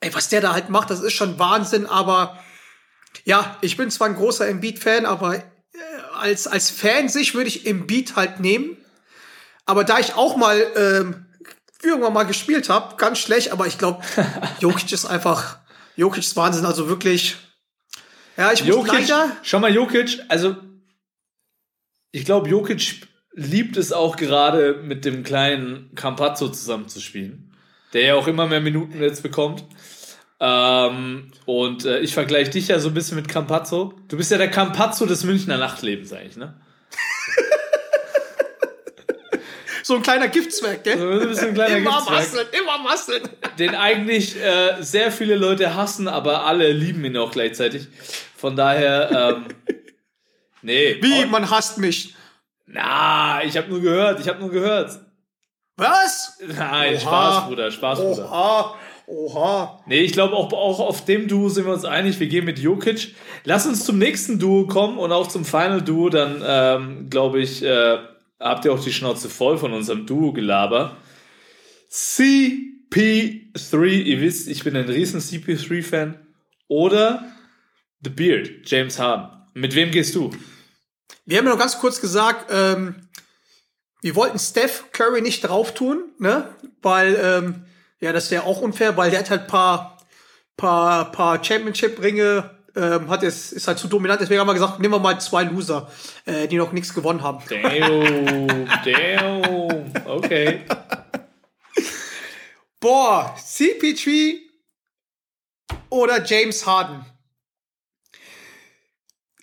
[0.00, 1.86] ey, was der da halt macht, das ist schon Wahnsinn.
[1.86, 2.38] Aber
[3.24, 5.42] ja, ich bin zwar ein großer Embiid-Fan, aber äh,
[6.14, 8.76] als, als Fan sich würde ich Embiid halt nehmen.
[9.66, 11.26] Aber da ich auch mal ähm,
[11.82, 14.02] irgendwann mal gespielt habe, ganz schlecht, aber ich glaube,
[14.60, 15.58] Jokic ist einfach,
[15.96, 16.64] Jokic ist Wahnsinn.
[16.64, 17.36] Also wirklich,
[18.38, 20.56] ja, ich muss Jokic, leider schau mal, Jokic, also
[22.12, 27.54] ich glaube, Jokic liebt es auch gerade mit dem kleinen Campazzo zusammenzuspielen,
[27.92, 29.64] der ja auch immer mehr Minuten jetzt bekommt.
[30.40, 33.94] Ähm, und äh, ich vergleiche dich ja so ein bisschen mit Campazzo.
[34.08, 36.60] Du bist ja der Campazzo des Münchner Nachtlebens eigentlich, ne?
[39.88, 40.98] So ein kleiner Giftzwerg, gell?
[40.98, 42.18] So bisschen ein kleiner immer Giftzwerg.
[42.18, 43.22] masseln, immer masseln.
[43.58, 47.86] Den eigentlich äh, sehr viele Leute hassen, aber alle lieben ihn auch gleichzeitig.
[48.36, 49.46] Von daher, ähm,
[50.60, 50.98] nee.
[51.00, 52.14] Wie, man hasst mich.
[52.66, 54.90] Na, ich habe nur gehört, ich habe nur gehört.
[55.78, 56.36] Was?
[56.46, 57.00] Nein, Oha.
[57.00, 58.30] Spaß, Bruder, Spaß, Bruder.
[58.30, 58.74] Oha,
[59.06, 59.80] oha.
[59.86, 62.20] Nee, ich glaube, auch, auch auf dem Duo sind wir uns einig.
[62.20, 63.14] Wir gehen mit Jokic.
[63.44, 66.10] Lass uns zum nächsten Duo kommen und auch zum Final Duo.
[66.10, 68.00] Dann, ähm, glaube ich, äh,
[68.38, 70.96] habt ihr auch die Schnauze voll von unserem Duo-Gelaber.
[71.90, 73.86] CP3.
[73.86, 76.26] Ihr wisst, ich bin ein riesen CP3-Fan.
[76.68, 77.24] Oder
[78.02, 79.38] The Beard, James Harden.
[79.54, 80.30] Mit wem gehst du?
[81.24, 83.08] Wir haben ja noch ganz kurz gesagt, ähm,
[84.02, 86.54] wir wollten Steph Curry nicht drauf tun, ne?
[86.82, 87.64] Weil, ähm,
[88.00, 89.98] ja, das wäre auch unfair, weil der hat halt paar,
[90.56, 94.20] paar, paar Championship-Ringe, ähm, hat es, ist halt zu dominant.
[94.20, 95.90] Deswegen haben wir gesagt, nehmen wir mal zwei Loser,
[96.24, 97.42] äh, die noch nichts gewonnen haben.
[97.48, 99.92] Damn, damn.
[100.06, 100.60] Okay.
[102.80, 104.36] Boah, CP3
[105.90, 107.04] oder James Harden.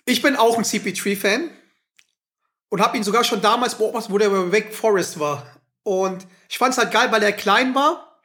[0.06, 1.50] Ich bin auch ein CP3-Fan
[2.70, 5.46] und habe ihn sogar schon damals beobachtet, wo der bei Wake Forest war.
[5.82, 8.22] Und ich fand es halt geil, weil er klein war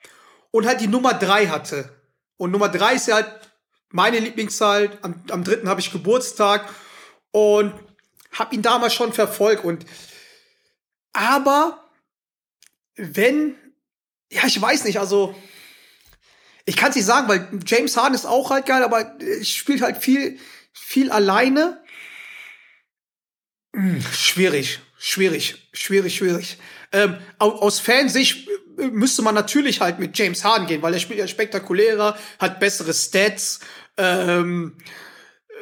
[0.51, 1.89] und halt die Nummer drei hatte.
[2.37, 3.50] Und Nummer drei ist ja halt
[3.91, 4.97] meine Lieblingszahl.
[5.01, 6.69] Am, am dritten habe ich Geburtstag
[7.31, 7.73] und
[8.31, 9.63] habe ihn damals schon verfolgt.
[9.63, 9.85] Und
[11.13, 11.89] aber
[12.95, 13.55] wenn,
[14.31, 15.35] ja, ich weiß nicht, also
[16.65, 19.81] ich kann es nicht sagen, weil James Harden ist auch halt geil, aber ich spielt
[19.81, 20.39] halt viel,
[20.73, 21.83] viel alleine.
[23.75, 26.57] Hm, schwierig, schwierig, schwierig, schwierig.
[26.91, 31.19] Ähm, aus Fansicht äh, müsste man natürlich halt mit James Harden gehen, weil er spielt
[31.19, 33.61] ja spektakulärer, hat bessere Stats,
[33.97, 34.77] ähm,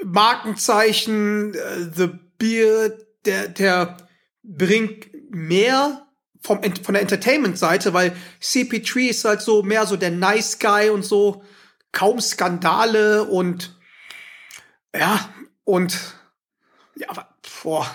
[0.04, 3.98] Markenzeichen, äh, The Beard, der, der
[4.44, 6.08] bringt mehr
[6.42, 11.04] vom, von der Entertainment-Seite, weil CP3 ist halt so mehr so der Nice Guy und
[11.04, 11.44] so,
[11.92, 13.76] kaum Skandale und
[14.96, 15.30] ja,
[15.64, 15.98] und
[16.96, 17.30] ja, aber,
[17.62, 17.90] boah.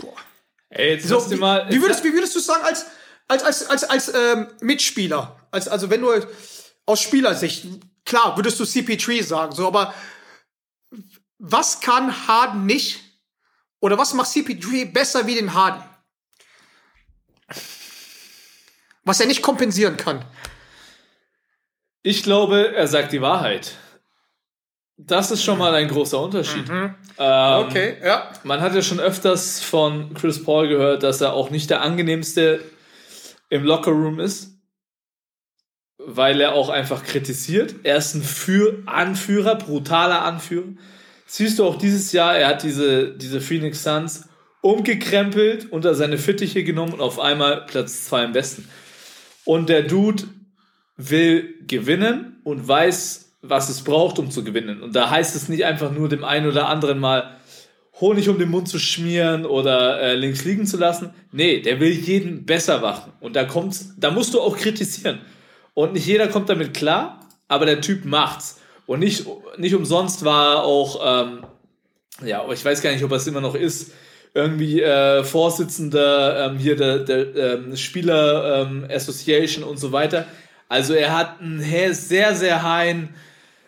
[0.00, 0.16] Boah.
[0.70, 2.86] Ey, jetzt so, wie, mal, wie, würdest, wie würdest du sagen als,
[3.28, 5.36] als, als, als, als ähm, Mitspieler?
[5.50, 6.12] Als, also wenn du
[6.86, 7.66] aus Spielersicht,
[8.04, 9.94] klar, würdest du CP3 sagen, so, aber
[11.38, 13.00] was kann Harden nicht?
[13.80, 15.82] Oder was macht CP3 besser wie den Harden?
[19.04, 20.24] Was er nicht kompensieren kann.
[22.02, 23.76] Ich glaube, er sagt die Wahrheit.
[24.96, 26.68] Das ist schon mal ein großer Unterschied.
[26.68, 26.94] Mhm.
[27.18, 28.30] Ähm, okay, ja.
[28.44, 32.62] Man hat ja schon öfters von Chris Paul gehört, dass er auch nicht der angenehmste
[33.48, 34.59] im Lockerroom ist,
[36.06, 37.74] weil er auch einfach kritisiert.
[37.82, 40.68] Er ist ein Für Anführer, brutaler Anführer.
[41.26, 44.28] Siehst du auch dieses Jahr, er hat diese, diese Phoenix Suns
[44.62, 48.68] umgekrempelt, unter seine Fittiche genommen und auf einmal Platz 2 im Westen.
[49.44, 50.24] Und der Dude
[50.96, 54.82] will gewinnen und weiß, was es braucht, um zu gewinnen.
[54.82, 57.36] Und da heißt es nicht einfach nur dem einen oder anderen mal
[58.00, 61.10] Honig um den Mund zu schmieren oder äh, links liegen zu lassen.
[61.32, 63.12] Nee, der will jeden besser machen.
[63.20, 65.20] Und da kommt's, da musst du auch kritisieren.
[65.74, 68.60] Und nicht jeder kommt damit klar, aber der Typ macht's.
[68.86, 69.24] Und nicht,
[69.56, 71.44] nicht umsonst war auch, ähm,
[72.24, 73.92] ja, ich weiß gar nicht, ob er es immer noch ist,
[74.34, 80.26] irgendwie äh, Vorsitzender ähm, hier der, der ähm, Spieler ähm, Association und so weiter.
[80.68, 81.60] Also er hat ein
[81.92, 83.08] sehr, sehr high,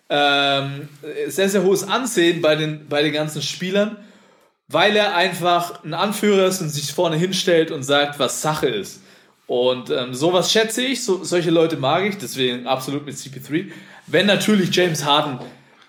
[0.08, 0.88] ähm,
[1.26, 3.96] sehr, sehr hohes Ansehen bei den, bei den ganzen Spielern,
[4.68, 9.01] weil er einfach ein Anführer ist und sich vorne hinstellt und sagt, was Sache ist.
[9.52, 13.70] Und ähm, sowas schätze ich, so, solche Leute mag ich, deswegen absolut mit CP3.
[14.06, 15.40] Wenn natürlich James Harden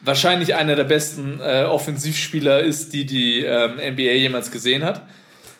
[0.01, 5.07] wahrscheinlich einer der besten äh, Offensivspieler ist, die die ähm, NBA jemals gesehen hat.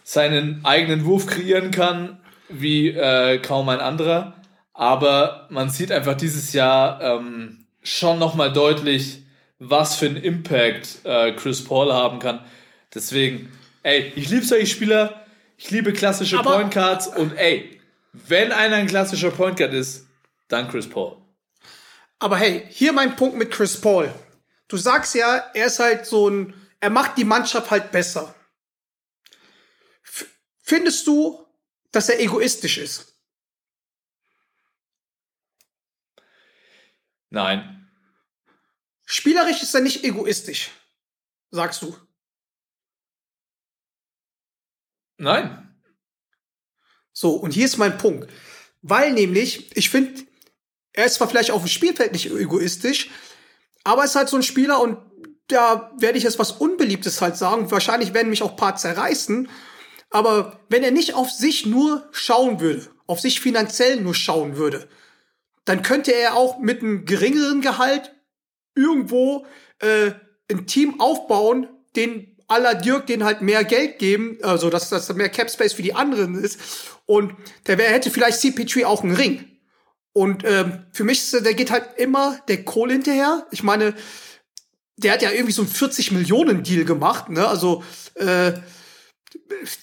[0.03, 2.17] Seinen eigenen Wurf kreieren kann,
[2.49, 4.33] wie äh, kaum ein anderer.
[4.73, 9.19] Aber man sieht einfach dieses Jahr ähm, schon nochmal deutlich,
[9.59, 12.41] was für einen Impact äh, Chris Paul haben kann.
[12.93, 13.49] Deswegen,
[13.81, 15.23] ey, ich liebe solche Spieler,
[15.57, 17.79] ich liebe klassische Aber Point Cards und ey,
[18.13, 20.07] wenn einer ein klassischer Point Guard ist,
[20.47, 21.17] dann Chris Paul.
[22.19, 24.13] Aber hey, hier mein Punkt mit Chris Paul
[24.73, 28.33] du sagst ja, er ist halt so ein, er macht die Mannschaft halt besser.
[30.03, 30.25] F
[30.63, 31.45] findest du,
[31.91, 33.15] dass er egoistisch ist?
[37.29, 37.87] Nein.
[39.05, 40.71] Spielerisch ist er nicht egoistisch,
[41.51, 41.95] sagst du.
[45.17, 45.62] Nein.
[47.13, 48.29] So, und hier ist mein Punkt.
[48.81, 50.23] Weil nämlich, ich finde,
[50.91, 53.09] er ist zwar vielleicht auf dem Spielfeld nicht egoistisch,
[53.83, 54.97] aber es ist halt so ein Spieler und
[55.47, 57.69] da werde ich jetzt was Unbeliebtes halt sagen.
[57.71, 59.49] Wahrscheinlich werden mich auch paar zerreißen.
[60.09, 64.87] Aber wenn er nicht auf sich nur schauen würde, auf sich finanziell nur schauen würde,
[65.65, 68.13] dann könnte er auch mit einem geringeren Gehalt
[68.75, 69.45] irgendwo
[69.79, 70.11] äh,
[70.49, 75.29] ein Team aufbauen, den aller Dirk den halt mehr Geld geben, also dass das mehr
[75.29, 76.59] Cap Space für die anderen ist.
[77.05, 77.33] Und
[77.67, 79.45] der wär, hätte vielleicht CP3 auch einen Ring.
[80.13, 83.47] Und ähm, für mich ist der geht halt immer der Kohle hinterher.
[83.51, 83.95] Ich meine,
[84.97, 87.47] der hat ja irgendwie so einen 40 Millionen Deal gemacht, ne?
[87.47, 87.83] Also
[88.15, 88.53] äh,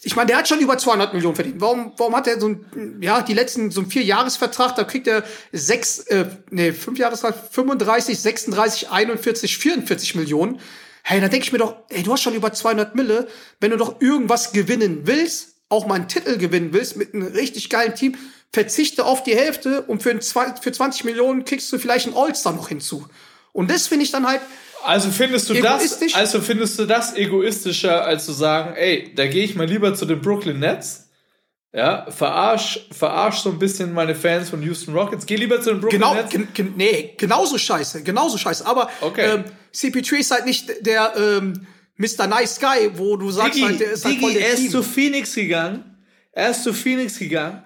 [0.03, 1.61] ich meine, der hat schon über 200 Millionen verdient.
[1.61, 5.25] Warum, warum hat er so ein, ja, die letzten, so ein Vierjahresvertrag, da kriegt er
[5.53, 10.61] sechs, äh, nee, fünf Jahresvertrag, 35, 36, 41, 44 Millionen.
[11.03, 13.29] Hey, da denke ich mir doch, ey, du hast schon über 200 Mille.
[13.61, 17.71] Wenn du doch irgendwas gewinnen willst, auch mal einen Titel gewinnen willst mit einem richtig
[17.71, 18.17] geilen Team,
[18.53, 22.53] verzichte auf die Hälfte und für, ein, für 20 Millionen kriegst du vielleicht einen All-Star
[22.53, 23.07] noch hinzu.
[23.53, 24.41] Und das finde ich dann halt.
[24.83, 29.45] Also findest du das, also findest du das egoistischer, als zu sagen, ey, da gehe
[29.45, 31.10] ich mal lieber zu den Brooklyn Nets,
[31.73, 35.25] ja, verarsch, verarsch so ein bisschen meine Fans von Houston Rockets.
[35.25, 36.31] Geh lieber zu den Brooklyn genau, Nets.
[36.31, 38.67] Gen, gen, nee, genauso scheiße, genauso scheiße.
[38.67, 39.35] Aber okay.
[39.35, 42.27] ähm, CP3 ist halt nicht der ähm, Mr.
[42.27, 44.61] Nice Guy, wo du sagst, Digi, halt, der ist Digi, halt voll der er ist
[44.61, 44.71] Team.
[44.71, 46.05] zu Phoenix gegangen.
[46.33, 47.65] Er ist zu Phoenix gegangen.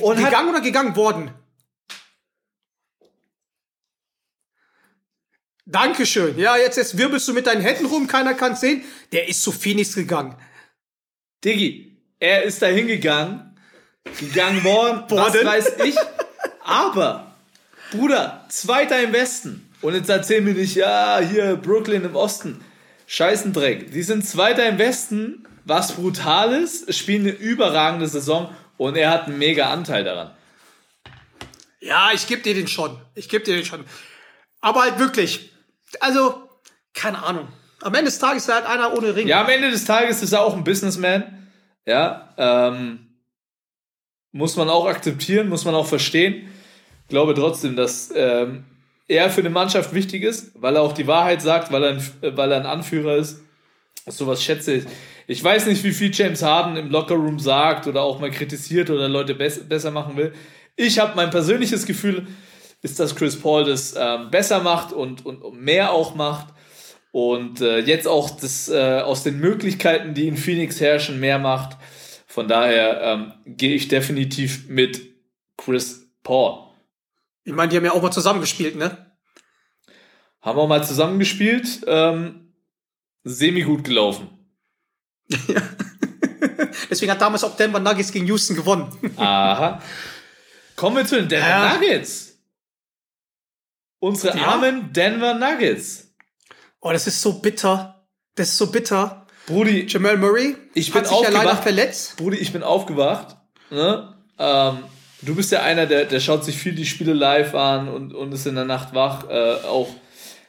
[0.00, 1.30] Und gegangen oder gegangen worden?
[5.64, 6.38] Dankeschön.
[6.38, 8.84] Ja, jetzt, jetzt wirbelst du mit deinen Händen rum, keiner kann sehen.
[9.12, 10.34] Der ist zu Phoenix gegangen.
[11.44, 11.87] Diggi,
[12.20, 13.56] er ist da hingegangen,
[14.18, 15.96] gegangen worden, was weiß ich.
[16.64, 17.32] Aber,
[17.90, 19.64] Bruder, Zweiter im Westen.
[19.80, 22.64] Und jetzt erzähl mir nicht, ja, hier Brooklyn im Osten.
[23.06, 23.92] Scheißendreck.
[23.92, 29.26] Die sind Zweiter im Westen, was brutal ist, spielen eine überragende Saison und er hat
[29.26, 30.30] einen mega Anteil daran.
[31.80, 32.98] Ja, ich geb dir den schon.
[33.14, 33.84] Ich geb dir den schon.
[34.60, 35.52] Aber halt wirklich,
[36.00, 36.48] also,
[36.92, 37.48] keine Ahnung.
[37.80, 39.28] Am Ende des Tages ist er halt einer ohne Ring.
[39.28, 41.47] Ja, am Ende des Tages ist er auch ein Businessman.
[41.88, 42.98] Ja, ähm,
[44.30, 46.46] muss man auch akzeptieren, muss man auch verstehen.
[47.04, 48.64] Ich glaube trotzdem, dass ähm,
[49.08, 52.36] er für eine Mannschaft wichtig ist, weil er auch die Wahrheit sagt, weil er ein,
[52.36, 53.40] weil er ein Anführer ist.
[54.06, 54.84] Sowas schätze ich.
[55.28, 59.08] Ich weiß nicht, wie viel James Harden im Lockerroom sagt oder auch mal kritisiert oder
[59.08, 60.34] Leute bess besser machen will.
[60.76, 62.26] Ich habe mein persönliches Gefühl,
[62.82, 66.48] ist, dass Chris Paul das ähm, besser macht und, und, und mehr auch macht.
[67.10, 71.76] Und äh, jetzt auch das äh, aus den Möglichkeiten, die in Phoenix herrschen, mehr macht.
[72.26, 75.00] Von daher ähm, gehe ich definitiv mit
[75.56, 76.66] Chris Paul.
[77.44, 79.06] Ich meine, die haben ja auch mal zusammengespielt, ne?
[80.42, 81.80] Haben wir mal zusammengespielt.
[81.86, 82.52] Ähm,
[83.24, 84.28] semi gut gelaufen.
[86.90, 88.92] Deswegen hat damals auch Denver Nuggets gegen Houston gewonnen.
[89.16, 89.82] Aha.
[90.76, 91.74] Kommen wir zu den Denver Ja.
[91.74, 92.38] Nuggets.
[93.98, 94.44] Unsere Ja.
[94.48, 96.07] armen Denver Nuggets.
[96.80, 98.06] Oh, das ist so bitter.
[98.34, 99.26] Das ist so bitter.
[99.46, 101.62] Brudi, Jamal Murray Ich bin hat sich ja leider aufgewacht.
[101.62, 102.16] verletzt.
[102.16, 103.36] Brudi, ich bin aufgewacht.
[103.70, 104.14] Ne?
[104.38, 104.78] Ähm,
[105.22, 108.32] du bist ja einer, der, der schaut sich viel die Spiele live an und, und
[108.32, 109.28] ist in der Nacht wach.
[109.28, 109.88] Äh, auch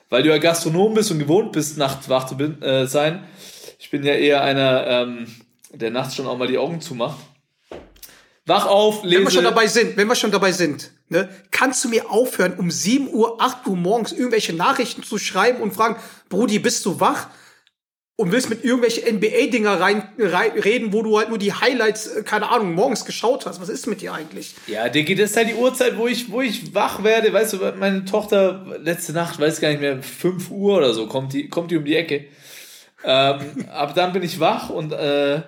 [0.10, 3.24] weil du ja Gastronom bist und gewohnt bist, nachts wach zu bin, äh, sein.
[3.78, 5.28] Ich bin ja eher einer, ähm,
[5.72, 7.20] der nachts schon auch mal die Augen zumacht.
[8.46, 9.18] Wach auf, lese.
[9.18, 12.54] Wenn wir schon dabei sind, wenn wir schon dabei sind, ne, kannst du mir aufhören,
[12.58, 15.98] um 7 Uhr, 8 Uhr morgens irgendwelche Nachrichten zu schreiben und fragen,
[16.30, 17.28] Brudi, bist du wach?
[18.16, 22.24] Und willst mit irgendwelche NBA-Dinger rein, rein reden, wo du halt nur die Highlights, äh,
[22.24, 23.62] keine Ahnung, morgens geschaut hast.
[23.62, 24.56] Was ist mit dir eigentlich?
[24.68, 27.32] Ja, Diggi, das ist halt die Uhrzeit, wo ich, wo ich wach werde.
[27.32, 31.32] Weißt du, meine Tochter letzte Nacht, weiß gar nicht mehr, 5 Uhr oder so, kommt
[31.32, 32.26] die, kommt die um die Ecke.
[33.06, 33.40] Ähm,
[33.72, 35.42] ab dann bin ich wach und äh,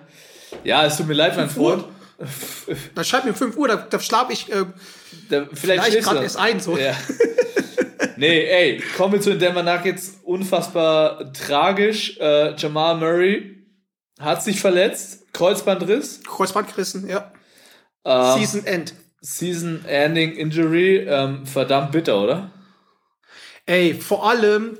[0.63, 1.84] ja, es tut mir leid, mein Freund.
[2.95, 4.65] Dann schreib mir 5 Uhr, da, da schlaf ich äh,
[5.29, 6.60] Da, vielleicht vielleicht gerade erst ein.
[6.60, 6.77] So.
[6.77, 6.95] Ja.
[8.17, 10.19] nee, ey, kommen wir zu den Denver Nuggets.
[10.23, 12.17] Unfassbar tragisch.
[12.19, 13.65] Äh, Jamal Murray
[14.19, 15.34] hat sich verletzt.
[15.34, 16.21] Kreuzbandriss.
[16.25, 17.31] Kreuzband gerissen, ja.
[18.03, 18.93] Ähm, Season End.
[19.21, 21.05] Season-Ending Injury.
[21.07, 22.51] Ähm, verdammt bitter, oder?
[23.65, 24.77] Ey, vor allem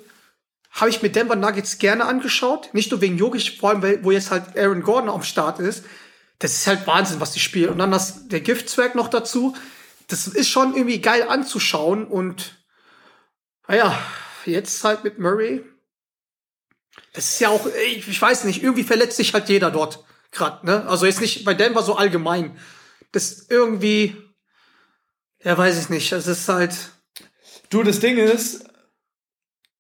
[0.72, 2.70] habe ich mir Denver Nuggets gerne angeschaut.
[2.74, 5.86] Nicht nur wegen Jokic, vor allem, weil, wo jetzt halt Aaron Gordon am Start ist.
[6.42, 7.70] Das ist halt Wahnsinn, was die spielen.
[7.70, 9.56] Und dann das, der Giftzwerg noch dazu.
[10.08, 12.08] Das ist schon irgendwie geil anzuschauen.
[12.08, 12.66] Und
[13.68, 13.96] naja,
[14.48, 15.64] jetzt halt mit Murray.
[17.14, 20.66] Das ist ja auch, ey, ich weiß nicht, irgendwie verletzt sich halt jeder dort gerade.
[20.66, 20.88] Ne?
[20.88, 22.58] Also jetzt nicht bei Denver so allgemein.
[23.12, 24.18] Das irgendwie,
[25.44, 26.12] ja, weiß ich nicht.
[26.12, 26.74] Das ist halt.
[27.70, 28.66] Du, das Ding ist,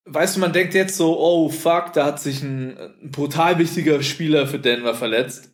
[0.05, 4.03] weißt du, man denkt jetzt so, oh fuck, da hat sich ein, ein brutal wichtiger
[4.03, 5.50] Spieler für Denver verletzt.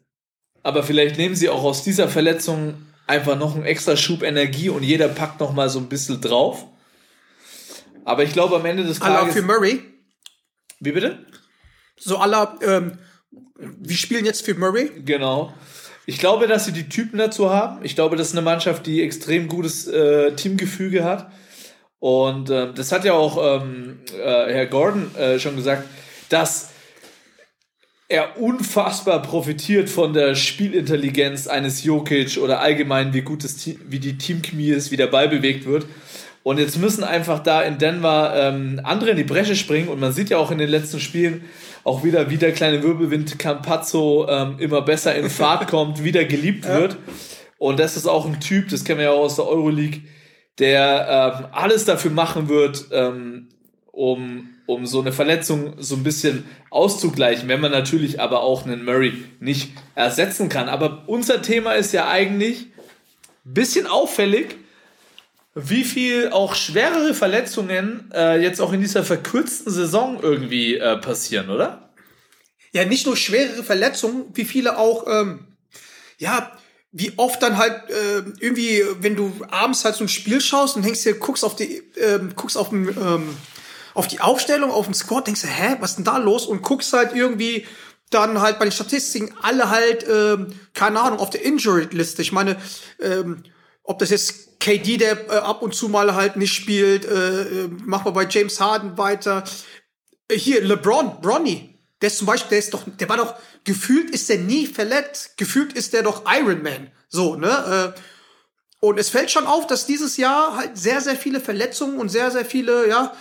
[0.64, 4.84] Aber vielleicht nehmen sie auch aus dieser Verletzung einfach noch einen extra Schub Energie und
[4.84, 6.66] jeder packt noch mal so ein bisschen drauf.
[8.04, 9.34] Aber ich glaube, am Ende des Tages.
[9.34, 9.82] für Murray.
[10.80, 11.26] Wie bitte?
[11.98, 13.00] so aller, ähm,
[13.58, 14.92] wir spielen jetzt für Murray.
[15.04, 15.54] Genau.
[16.06, 17.84] Ich glaube, dass sie die Typen dazu haben.
[17.84, 21.32] Ich glaube, das ist eine Mannschaft, die extrem gutes äh, Teamgefüge hat.
[22.00, 25.84] Und ähm, das hat ja auch ähm, äh, Herr Gordon äh, schon gesagt,
[26.30, 26.70] dass
[28.10, 34.00] er unfassbar profitiert von der Spielintelligenz eines Jokic oder allgemein, wie gut das Team, wie
[34.00, 35.86] die Teamchemie ist, wie der Ball bewegt wird.
[36.44, 39.90] Und jetzt müssen einfach da in Denver ähm, andere in die Bresche springen.
[39.90, 41.44] Und man sieht ja auch in den letzten Spielen
[41.84, 46.66] auch wieder, wie der kleine Wirbelwind Campazzo ähm, immer besser in Fahrt kommt, wieder geliebt
[46.66, 46.96] wird.
[47.58, 50.04] Und das ist auch ein Typ, das kennen wir ja auch aus der Euroleague,
[50.60, 53.50] der ähm, alles dafür machen wird, ähm,
[53.92, 58.86] um, um so eine Verletzung so ein bisschen auszugleichen, wenn man natürlich aber auch einen
[58.86, 60.70] Murray nicht ersetzen kann.
[60.70, 62.68] Aber unser Thema ist ja eigentlich
[63.46, 64.58] ein bisschen auffällig,
[65.56, 71.50] wie viel auch schwerere Verletzungen äh, jetzt auch in dieser verkürzten Saison irgendwie äh, passieren,
[71.50, 71.90] oder?
[72.74, 75.48] Ja, nicht nur schwerere Verletzungen, wie viele auch, ähm,
[76.20, 76.52] ja,
[76.92, 80.84] wie oft dann halt äh, irgendwie, wenn du abends halt so ein Spiel schaust und
[80.84, 83.30] hängst dir, guckst auf die, ähm, guckst auf den, ähm,
[83.98, 86.46] auf die Aufstellung, auf den Score, denkst du, hä, was denn da los?
[86.46, 87.66] Und guckst halt irgendwie
[88.12, 92.22] dann halt bei den Statistiken alle halt, ähm, keine Ahnung, auf der Injury-Liste.
[92.22, 92.58] Ich meine,
[93.02, 93.42] ähm,
[93.82, 97.70] ob das jetzt KD, der äh, ab und zu mal halt nicht spielt, äh, äh
[97.86, 99.44] mach mal bei James Harden weiter.
[100.28, 103.34] Äh, hier, LeBron, Bronny, der ist zum Beispiel, der ist doch, der war doch,
[103.64, 106.92] gefühlt ist der nie verletzt, gefühlt ist der doch Iron Man.
[107.10, 107.96] So, ne?
[107.96, 108.00] Äh,
[108.80, 112.30] und es fällt schon auf, dass dieses Jahr halt sehr, sehr viele Verletzungen und sehr,
[112.30, 113.12] sehr viele, ja,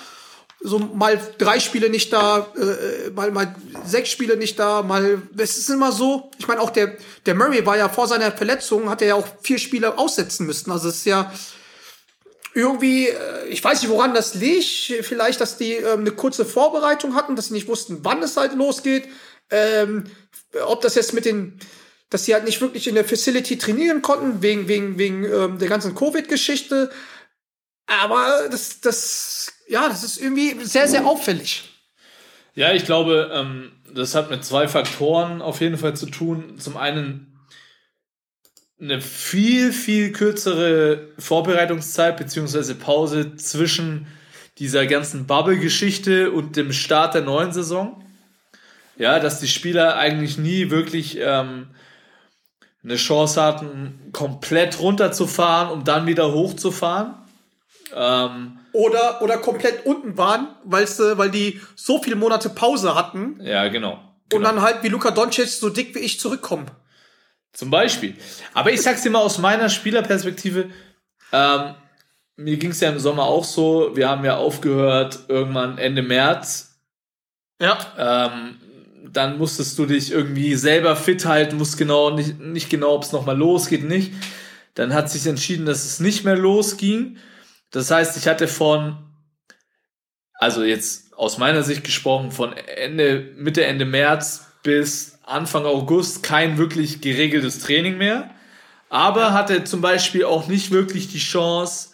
[0.61, 3.55] so mal drei Spiele nicht da, äh, mal, mal
[3.85, 7.65] sechs Spiele nicht da, mal, es ist immer so, ich meine auch der, der Murray
[7.67, 10.97] war ja vor seiner Verletzung, hat er ja auch vier Spiele aussetzen müssen, also es
[10.97, 11.33] ist ja
[12.55, 17.15] irgendwie, äh, ich weiß nicht, woran das liegt, vielleicht, dass die ähm, eine kurze Vorbereitung
[17.15, 19.09] hatten, dass sie nicht wussten, wann es halt losgeht,
[19.51, 20.05] ähm,
[20.67, 21.61] ob das jetzt mit den,
[22.09, 25.69] dass sie halt nicht wirklich in der Facility trainieren konnten, wegen, wegen, wegen ähm, der
[25.69, 26.91] ganzen Covid-Geschichte,
[27.87, 29.36] aber das, das,
[29.69, 31.65] ja, das ist irgendwie sehr, sehr auffällig.
[32.55, 36.59] Ja, ich glaube, ähm, das hat mit zwei Faktoren auf jeden Fall zu tun.
[36.59, 37.37] Zum einen
[38.81, 44.07] eine viel, viel kürzere Vorbereitungszeit beziehungsweise Pause zwischen
[44.59, 48.03] dieser ganzen Bubble-Geschichte und dem Start der neuen Saison.
[48.99, 51.69] Ja, dass die Spieler eigentlich nie wirklich ähm,
[52.83, 57.15] eine Chance hatten, komplett runterzufahren, um dann wieder hochzufahren.
[57.95, 63.41] Ähm, oder, oder komplett unten waren, weil's, weil die so viele Monate Pause hatten.
[63.43, 63.99] Ja, genau.
[64.29, 64.37] genau.
[64.37, 66.67] Und dann halt wie Luka Doncic so dick wie ich zurückkommen.
[67.53, 68.15] Zum Beispiel.
[68.53, 70.71] Aber ich sag's dir mal aus meiner Spielerperspektive,
[71.33, 71.75] ähm,
[72.37, 76.79] mir ging's ja im Sommer auch so, wir haben ja aufgehört irgendwann Ende März.
[77.61, 77.79] Ja.
[77.99, 78.57] Ähm,
[79.11, 83.13] dann musstest du dich irgendwie selber fit halten, musst genau nicht, nicht genau, ob es
[83.13, 84.13] nochmal losgeht, nicht.
[84.75, 87.17] Dann hat sich entschieden, dass es nicht mehr losging.
[87.71, 88.97] Das heißt, ich hatte von,
[90.35, 96.59] also jetzt aus meiner Sicht gesprochen, von Ende, Mitte, Ende März bis Anfang August kein
[96.59, 98.31] wirklich geregeltes Training mehr.
[98.89, 101.91] Aber hatte zum Beispiel auch nicht wirklich die Chance,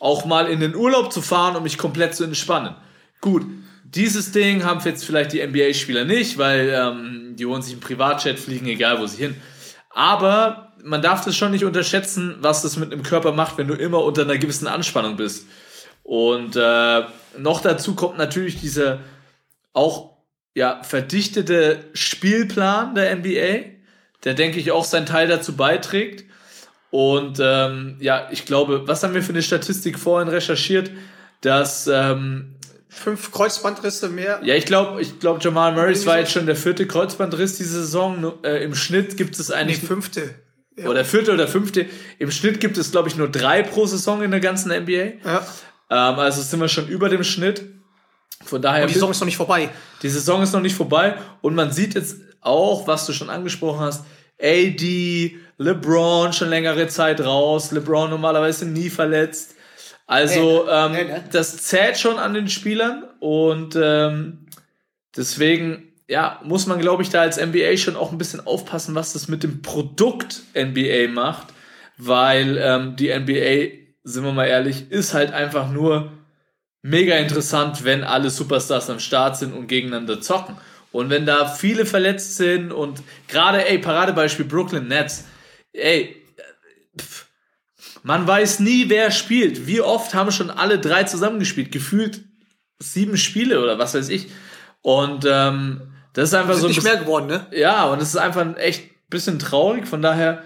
[0.00, 2.74] auch mal in den Urlaub zu fahren, um mich komplett zu entspannen.
[3.20, 3.46] Gut,
[3.84, 8.38] dieses Ding haben jetzt vielleicht die NBA-Spieler nicht, weil ähm, die wollen sich im Privatjet
[8.38, 9.36] fliegen, egal wo sie hin.
[9.94, 13.74] Aber man darf das schon nicht unterschätzen, was das mit dem Körper macht, wenn du
[13.74, 15.46] immer unter einer gewissen Anspannung bist.
[16.02, 17.02] Und äh,
[17.38, 18.98] noch dazu kommt natürlich dieser
[19.72, 20.18] auch
[20.54, 23.70] ja verdichtete Spielplan der NBA,
[24.24, 26.24] der denke ich auch seinen Teil dazu beiträgt.
[26.90, 30.90] Und ähm, ja, ich glaube, was haben wir für eine Statistik vorhin recherchiert,
[31.40, 32.53] dass ähm,
[32.94, 34.40] fünf Kreuzbandrisse mehr.
[34.44, 38.32] Ja, ich glaube, ich glaube, Jamal Murray war jetzt schon der vierte Kreuzbandriss diese Saison.
[38.42, 39.82] Äh, Im Schnitt gibt es eigentlich.
[39.82, 40.34] Nee, fünfte.
[40.76, 40.88] Ja.
[40.88, 41.86] Oder vierte oder fünfte.
[42.18, 44.92] Im Schnitt gibt es, glaube ich, nur drei pro Saison in der ganzen NBA.
[45.24, 45.46] Ja.
[45.90, 47.64] Ähm, also sind wir schon über dem Schnitt.
[48.44, 48.82] Von daher.
[48.82, 49.70] Und die Saison ist noch nicht vorbei.
[50.02, 51.16] Die Saison ist noch nicht vorbei.
[51.40, 54.04] Und man sieht jetzt auch, was du schon angesprochen hast,
[54.40, 57.70] AD, LeBron schon längere Zeit raus.
[57.70, 59.53] LeBron normalerweise nie verletzt.
[60.06, 61.20] Also, ähm, nee, nee.
[61.32, 63.04] das zählt schon an den Spielern.
[63.20, 64.46] Und ähm,
[65.16, 69.14] deswegen ja, muss man, glaube ich, da als NBA schon auch ein bisschen aufpassen, was
[69.14, 71.48] das mit dem Produkt NBA macht,
[71.96, 76.12] weil ähm, die NBA, sind wir mal ehrlich, ist halt einfach nur
[76.82, 80.56] mega interessant, wenn alle Superstars am Start sind und gegeneinander zocken.
[80.92, 85.24] Und wenn da viele verletzt sind und gerade, ey, Paradebeispiel Brooklyn Nets,
[85.72, 86.22] ey,
[87.00, 87.23] pff,
[88.04, 89.66] man weiß nie, wer spielt.
[89.66, 91.72] Wie oft haben schon alle drei zusammengespielt?
[91.72, 92.20] Gefühlt
[92.78, 94.28] sieben Spiele oder was weiß ich.
[94.82, 96.68] Und ähm, das ist einfach so.
[96.68, 97.46] nicht bisschen, mehr geworden, ne?
[97.50, 99.88] Ja, und das ist einfach echt bisschen traurig.
[99.88, 100.44] Von daher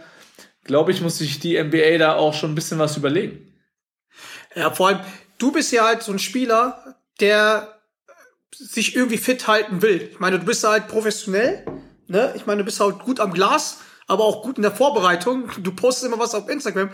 [0.62, 3.52] glaube ich, muss sich die NBA da auch schon ein bisschen was überlegen.
[4.54, 5.00] Ja, vor allem,
[5.38, 7.80] du bist ja halt so ein Spieler, der
[8.54, 10.10] sich irgendwie fit halten will.
[10.12, 11.64] Ich meine, du bist halt professionell,
[12.06, 12.32] ne?
[12.36, 15.50] Ich meine, du bist halt gut am Glas, aber auch gut in der Vorbereitung.
[15.58, 16.90] Du postest immer was auf Instagram.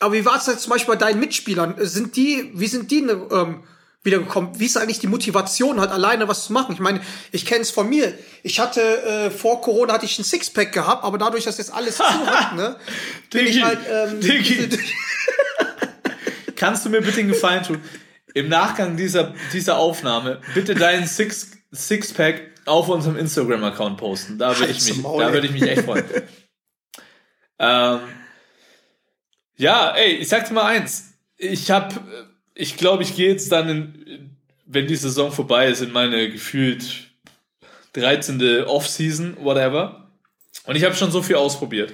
[0.00, 1.76] Aber wie war es jetzt zum Beispiel bei deinen Mitspielern?
[1.78, 3.62] Sind die, wie sind die ähm,
[4.04, 4.60] wiedergekommen.
[4.60, 6.74] Wie ist eigentlich die Motivation, halt alleine was zu machen?
[6.74, 7.00] Ich meine,
[7.32, 8.12] ich kenne es von mir.
[8.42, 11.96] Ich hatte äh, vor Corona hatte ich ein Sixpack gehabt, aber dadurch, dass jetzt alles
[11.96, 12.76] zu hat, ne,
[13.30, 13.80] bin ich halt.
[13.90, 14.20] Ähm,
[16.56, 17.80] Kannst du mir bitte einen Gefallen tun?
[18.34, 24.38] Im Nachgang dieser dieser Aufnahme bitte deinen Six Sixpack auf unserem Instagram-Account posten.
[24.38, 26.04] Da würde ich mich, da würde ich mich echt freuen.
[27.58, 28.00] ähm,
[29.56, 31.14] ja, ey, ich sag dir mal eins.
[31.36, 31.94] Ich habe
[32.54, 34.36] ich glaube, ich gehe jetzt dann, in,
[34.66, 37.08] wenn die Saison vorbei ist, in meine gefühlt
[37.94, 38.64] 13.
[38.64, 40.08] Off-Season, whatever.
[40.64, 41.92] Und ich habe schon so viel ausprobiert.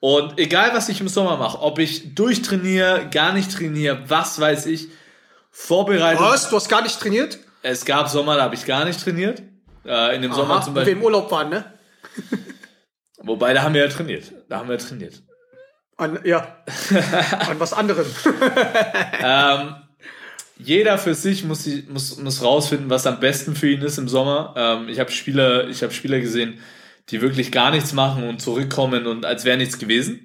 [0.00, 4.66] Und egal, was ich im Sommer mache, ob ich durchtrainiere, gar nicht trainiere, was weiß
[4.66, 4.88] ich,
[5.50, 6.20] vorbereitet.
[6.20, 6.50] Was?
[6.50, 7.38] Du hast gar nicht trainiert?
[7.62, 9.42] Es gab Sommer, da habe ich gar nicht trainiert.
[9.84, 10.96] Äh, in dem Aha, Sommer zum Beispiel.
[10.96, 11.72] Wo wir im Urlaub waren, ne?
[13.18, 14.32] Wobei, da haben wir ja trainiert.
[14.48, 15.22] Da haben wir trainiert.
[15.96, 16.56] An, ja,
[17.48, 18.06] an was anderem.
[19.22, 19.74] ähm,
[20.58, 24.54] jeder für sich muss, muss, muss rausfinden, was am besten für ihn ist im Sommer.
[24.56, 26.58] Ähm, ich habe Spieler, ich hab Spieler gesehen,
[27.10, 30.22] die wirklich gar nichts machen und zurückkommen und als wäre nichts gewesen.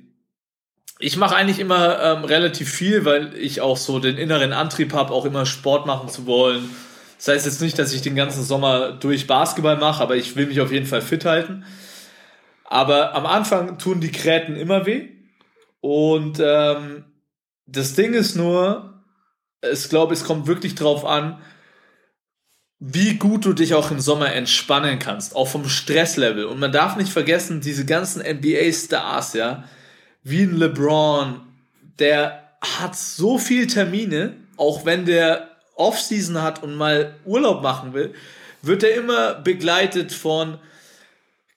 [1.00, 5.14] Ich mache eigentlich immer ähm, relativ viel, weil ich auch so den inneren Antrieb habe,
[5.14, 6.70] auch immer Sport machen zu wollen.
[7.18, 10.48] Das heißt jetzt nicht, dass ich den ganzen Sommer durch Basketball mache, aber ich will
[10.48, 11.66] mich auf jeden Fall fit halten.
[12.66, 15.10] Aber am Anfang tun die Kräten immer weh.
[15.82, 17.06] Und ähm,
[17.66, 19.04] das Ding ist nur,
[19.62, 21.42] ich glaube, es kommt wirklich drauf an,
[22.80, 26.46] wie gut du dich auch im Sommer entspannen kannst, auch vom Stresslevel.
[26.46, 29.66] Und man darf nicht vergessen, diese ganzen NBA-Stars, ja,
[30.24, 31.42] wie ein LeBron,
[32.00, 38.14] der hat so viel Termine, auch wenn der Offseason hat und mal Urlaub machen will,
[38.64, 40.58] wird er immer begleitet von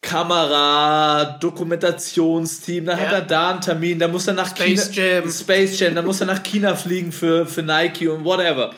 [0.05, 3.07] Kamera, Dokumentationsteam, dann ja.
[3.07, 5.31] hat er da einen Termin, dann muss er nach Space China, Jam.
[5.31, 8.73] Space Jam, dann muss er nach China fliegen für, für Nike und whatever.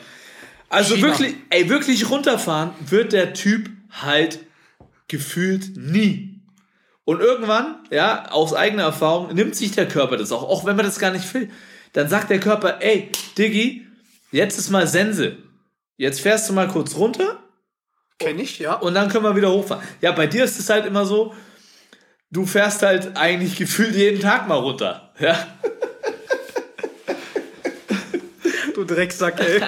[0.69, 1.07] Also China.
[1.07, 4.39] wirklich, ey, wirklich runterfahren wird der Typ halt
[5.07, 6.41] gefühlt nie.
[7.03, 10.85] Und irgendwann, ja, aus eigener Erfahrung, nimmt sich der Körper das auch, auch wenn man
[10.85, 11.49] das gar nicht will.
[11.93, 13.85] Dann sagt der Körper, ey, Diggi,
[14.31, 15.37] jetzt ist mal Sense.
[15.95, 17.39] Jetzt fährst du mal kurz runter.
[18.19, 18.73] Kenn ich, ja.
[18.73, 19.83] Und dann können wir wieder hochfahren.
[20.01, 21.35] Ja, bei dir ist es halt immer so,
[22.31, 25.13] du fährst halt eigentlich gefühlt jeden Tag mal runter.
[25.19, 25.47] Ja.
[28.73, 29.61] du Drecksack, ey.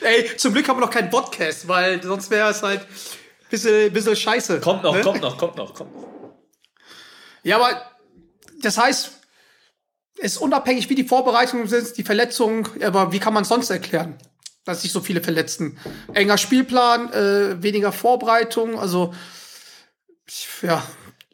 [0.02, 2.86] ey, zum Glück haben wir noch keinen Podcast, weil sonst wäre es halt
[3.50, 4.60] bisschen, bisschen scheiße.
[4.60, 5.02] Kommt noch, ne?
[5.02, 6.08] kommt noch, kommt noch, kommt noch.
[7.42, 7.82] Ja, aber
[8.62, 9.10] das heißt,
[10.18, 13.70] es ist unabhängig, wie die Vorbereitungen sind, die Verletzungen, aber wie kann man es sonst
[13.70, 14.18] erklären?
[14.70, 15.78] Dass sich so viele verletzen.
[16.14, 19.14] Enger Spielplan, äh, weniger Vorbereitung, also
[20.62, 20.82] ja.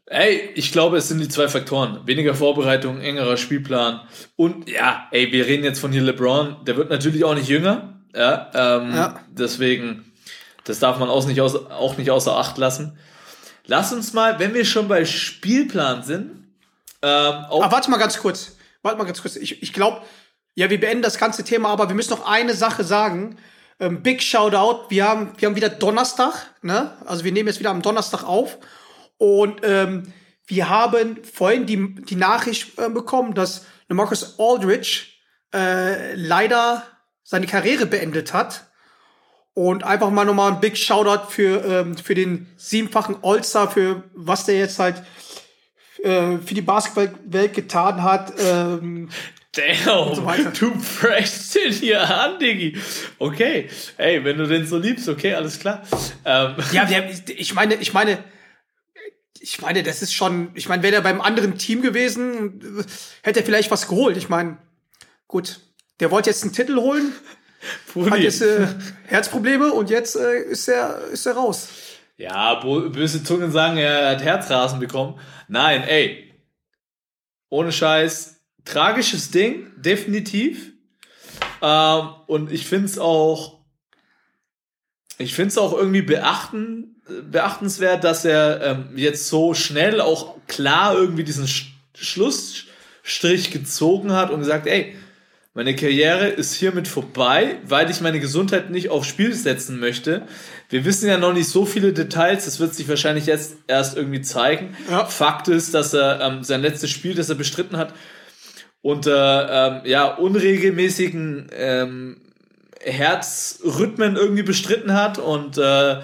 [0.06, 2.06] Ey, ich glaube, es sind die zwei Faktoren.
[2.06, 4.00] Weniger Vorbereitung, engerer Spielplan.
[4.36, 8.00] Und ja, ey, wir reden jetzt von hier LeBron, der wird natürlich auch nicht jünger.
[8.14, 9.20] Ja, ähm, ja.
[9.28, 10.06] deswegen
[10.66, 12.98] das darf man auch nicht, außer, auch nicht außer Acht lassen.
[13.66, 16.30] Lass uns mal, wenn wir schon bei Spielplan sind.
[17.02, 18.56] Ähm, aber warte mal ganz kurz.
[18.82, 19.36] Warte mal ganz kurz.
[19.36, 20.02] Ich, ich glaube,
[20.56, 23.36] ja, wir beenden das ganze Thema, aber wir müssen noch eine Sache sagen.
[23.78, 24.86] Ähm, big Shoutout.
[24.88, 26.32] Wir haben, wir haben wieder Donnerstag,
[26.62, 26.96] ne?
[27.04, 28.56] Also wir nehmen jetzt wieder am Donnerstag auf.
[29.18, 30.14] Und ähm,
[30.46, 35.08] wir haben vorhin die, die Nachricht äh, bekommen, dass Marcus Aldridge
[35.54, 36.84] äh, leider
[37.22, 38.66] seine Karriere beendet hat.
[39.52, 44.46] Und einfach mal nochmal ein Big Shoutout für, ähm, für den siebenfachen All-Star, für was
[44.46, 45.02] der jetzt halt
[46.02, 48.32] äh, für die Basketballwelt getan hat.
[48.38, 49.10] Ähm,
[49.56, 52.76] Damn, so du freshst den hier an, Diggi.
[53.18, 55.82] Okay, ey, wenn du den so liebst, okay, alles klar.
[56.24, 56.56] Ähm.
[56.72, 56.86] Ja,
[57.28, 58.22] ich meine, ich meine,
[59.40, 62.84] ich meine, das ist schon, ich meine, wäre er beim anderen Team gewesen,
[63.22, 64.16] hätte er vielleicht was geholt.
[64.16, 64.58] Ich meine,
[65.26, 65.60] gut,
[66.00, 67.12] der wollte jetzt einen Titel holen.
[67.92, 68.10] Brudi.
[68.10, 68.66] Hat jetzt äh,
[69.06, 71.68] Herzprobleme und jetzt äh, ist, er, ist er raus.
[72.18, 75.18] Ja, böse Zungen sagen, er hat Herzrasen bekommen.
[75.48, 76.32] Nein, ey.
[77.48, 78.35] Ohne Scheiß.
[78.66, 80.72] Tragisches Ding, definitiv.
[81.62, 83.60] Ähm, und ich finde es auch,
[85.18, 86.96] ich finde es auch irgendwie beachten,
[87.30, 94.30] beachtenswert, dass er ähm, jetzt so schnell auch klar irgendwie diesen Sch Schlussstrich gezogen hat
[94.30, 94.94] und gesagt, ey,
[95.54, 100.26] meine Karriere ist hiermit vorbei, weil ich meine Gesundheit nicht aufs Spiel setzen möchte.
[100.68, 104.20] Wir wissen ja noch nicht so viele Details, das wird sich wahrscheinlich jetzt erst irgendwie
[104.20, 104.76] zeigen.
[104.90, 105.06] Ja.
[105.06, 107.94] Fakt ist, dass er ähm, sein letztes Spiel, das er bestritten hat,
[108.82, 112.20] unter ähm, ja, unregelmäßigen ähm,
[112.80, 116.00] Herzrhythmen irgendwie bestritten hat und äh,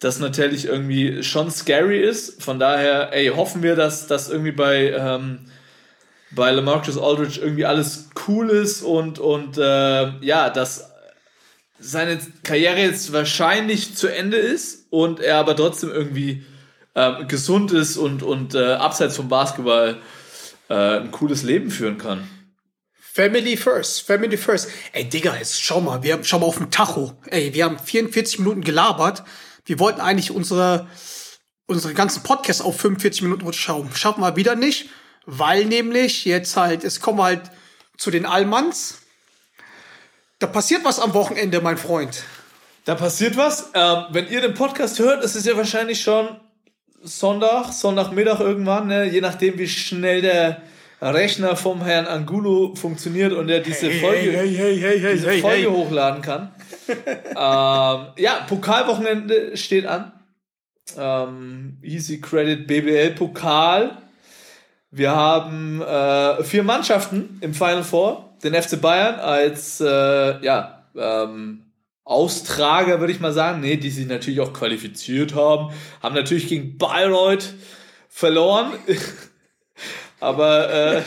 [0.00, 2.42] das natürlich irgendwie schon scary ist.
[2.42, 5.40] Von daher, ey, hoffen wir, dass das irgendwie bei ähm,
[6.30, 10.90] bei LaMarcus Aldridge irgendwie alles cool ist und, und äh, ja, dass
[11.78, 16.44] seine Karriere jetzt wahrscheinlich zu Ende ist und er aber trotzdem irgendwie
[16.94, 19.96] äh, gesund ist und, und äh, abseits vom Basketball
[20.70, 22.26] äh, ein cooles Leben führen kann.
[22.94, 24.70] Family first, Family first.
[24.92, 27.12] Ey, Digga, jetzt schau mal, wir haben, schau mal auf dem Tacho.
[27.26, 29.24] Ey, wir haben 44 Minuten gelabert.
[29.66, 30.86] Wir wollten eigentlich unsere,
[31.66, 33.90] unsere ganzen Podcasts auf 45 Minuten schauen.
[33.94, 34.88] Schaffen wir wieder nicht.
[35.26, 37.42] Weil nämlich jetzt halt, es kommen halt
[37.98, 39.02] zu den Allmanns.
[40.38, 42.22] Da passiert was am Wochenende, mein Freund.
[42.84, 43.70] Da passiert was.
[43.74, 46.40] Ähm, wenn ihr den Podcast hört, ist es ja wahrscheinlich schon
[47.02, 49.04] Sonntag, Sonntagmittag irgendwann, ne?
[49.04, 50.62] je nachdem, wie schnell der
[51.00, 56.20] Rechner vom Herrn Angulo funktioniert und er diese hey, Folge, hey, hey, diese Folge hochladen
[56.20, 56.52] kann.
[56.88, 60.12] ähm, ja, Pokalwochenende steht an.
[60.98, 63.96] Ähm, Easy Credit BBL Pokal
[64.90, 68.34] Wir haben äh, vier Mannschaften im Final Four.
[68.42, 71.69] Den FC Bayern als äh, ja, ähm,
[72.04, 73.60] Austrager, würde ich mal sagen.
[73.60, 75.72] Nee, die sich natürlich auch qualifiziert haben.
[76.02, 77.54] Haben natürlich gegen Bayreuth
[78.08, 78.72] verloren.
[80.20, 81.02] Aber äh,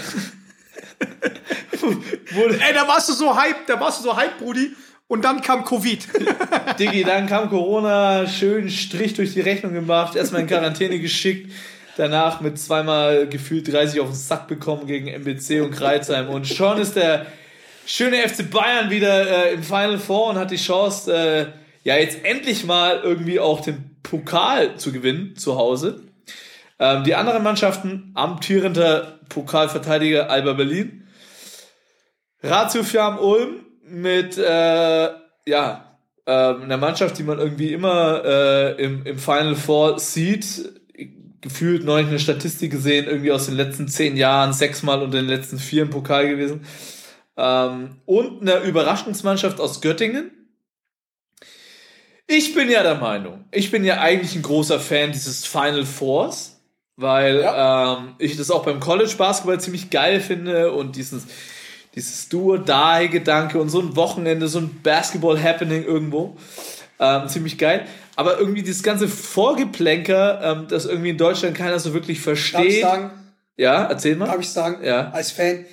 [2.68, 4.76] Ey, da warst du so hype, da warst du so hype, Brudi.
[5.08, 6.08] Und dann kam Covid.
[6.80, 11.52] Digi, dann kam Corona, schön Strich durch die Rechnung gemacht, erstmal in Quarantäne geschickt,
[11.98, 16.30] danach mit zweimal gefühlt 30 auf den Sack bekommen gegen MBC und Kreuzheim.
[16.30, 17.28] Und schon ist der
[17.86, 21.46] schöne FC Bayern wieder äh, im Final Four und hat die Chance, äh,
[21.84, 26.02] ja, jetzt endlich mal irgendwie auch den Pokal zu gewinnen zu Hause.
[26.80, 31.08] Ähm, die anderen Mannschaften, amtierender Pokalverteidiger Alba Berlin,
[32.42, 35.10] Ratio Fiam Ulm mit, äh,
[35.46, 40.46] ja, äh, einer Mannschaft, die man irgendwie immer äh, im, im Final Four sieht,
[41.42, 45.60] gefühlt neulich eine Statistik gesehen, irgendwie aus den letzten zehn Jahren, sechsmal unter den letzten
[45.60, 46.66] vier im Pokal gewesen.
[47.38, 50.32] Ähm, und eine Überraschungsmannschaft aus Göttingen.
[52.28, 56.62] Ich bin ja der Meinung, ich bin ja eigentlich ein großer Fan dieses Final Fours,
[56.96, 57.98] weil ja.
[57.98, 61.26] ähm, ich das auch beim College Basketball ziemlich geil finde und dieses,
[61.96, 66.38] dieses Do-Die-Gedanke und so ein Wochenende, so ein Basketball-Happening irgendwo.
[67.00, 67.86] Ähm, ziemlich geil.
[68.16, 72.60] Aber irgendwie dieses ganze Vorgeplänker, ähm, das irgendwie in Deutschland keiner so wirklich versteht.
[72.60, 73.12] Darf ich sagen?
[73.58, 74.28] Ja, erzähl mal.
[74.28, 74.84] Darf ich sagen?
[74.84, 75.10] Ja.
[75.12, 75.66] Als Fan,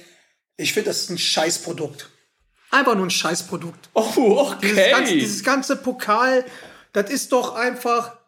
[0.60, 2.08] ich finde, das ist ein Scheißprodukt.
[2.70, 3.88] Einfach nur ein Scheißprodukt.
[3.94, 4.58] Oh, okay.
[4.62, 6.44] Dieses ganze, dieses ganze Pokal,
[6.92, 8.18] das ist doch einfach.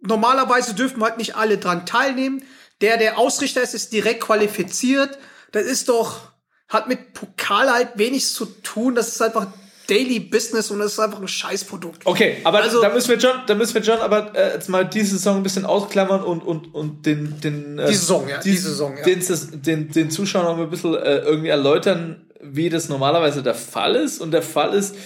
[0.00, 2.44] Normalerweise dürfen halt nicht alle dran teilnehmen.
[2.80, 5.18] Der, der Ausrichter ist, ist direkt qualifiziert.
[5.52, 6.32] Das ist doch,
[6.68, 8.94] hat mit Pokal halt wenig zu tun.
[8.94, 9.46] Das ist einfach
[9.86, 12.06] Daily Business und das ist einfach ein Scheißprodukt.
[12.06, 14.84] Okay, aber also, da müssen wir John, da müssen wir John aber äh, jetzt mal
[14.84, 18.50] diese Saison ein bisschen ausklammern und, und, und den, den, äh, die Saison, ja, die,
[18.50, 19.02] die Saison, ja.
[19.02, 19.22] Den,
[19.62, 24.20] den, den Zuschauern noch ein bisschen äh, irgendwie erläutern, wie das normalerweise der Fall ist.
[24.20, 24.96] Und der Fall ist,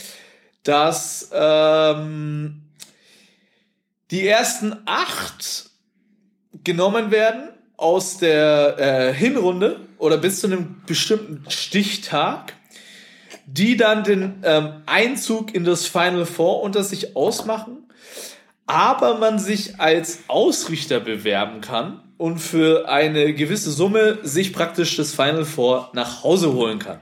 [0.62, 2.62] dass ähm,
[4.10, 5.70] die ersten acht
[6.64, 12.55] genommen werden aus der äh, Hinrunde oder bis zu einem bestimmten Stichtag
[13.46, 17.88] die dann den ähm, Einzug in das Final Four unter sich ausmachen,
[18.66, 25.14] aber man sich als Ausrichter bewerben kann und für eine gewisse Summe sich praktisch das
[25.14, 27.00] Final Four nach Hause holen kann.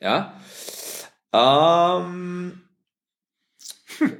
[0.00, 0.34] Ja.
[1.32, 2.62] Ähm,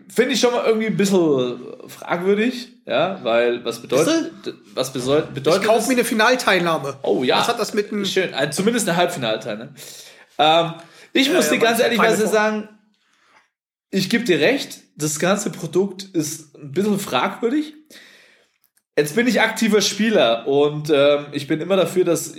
[0.09, 1.59] Finde ich schon mal irgendwie ein bisschen
[1.89, 4.33] fragwürdig, ja, weil was bedeutet,
[4.73, 6.97] was bedeutet, Ich kaufe mir eine Finalteilnahme.
[7.03, 7.41] Oh ja.
[7.41, 8.07] Was hat das mit einem.
[8.07, 9.75] Schön, also zumindest eine Halbfinalteilnahme.
[10.39, 10.75] Ähm,
[11.17, 12.69] ich muss ja, dir ganz ehrlich was sagen,
[13.91, 17.75] ich gebe dir recht, das ganze Produkt ist ein bisschen fragwürdig.
[18.99, 22.35] Jetzt bin ich aktiver Spieler und ähm, ich bin immer dafür, dass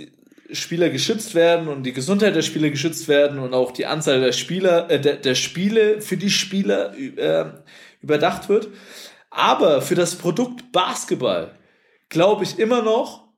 [0.50, 4.32] Spieler geschützt werden und die Gesundheit der Spieler geschützt werden und auch die Anzahl der
[4.32, 7.52] Spieler, äh, der, der Spiele für die Spieler äh,
[8.00, 8.68] überdacht wird.
[9.30, 11.56] Aber für das Produkt Basketball
[12.08, 13.28] glaube ich immer noch,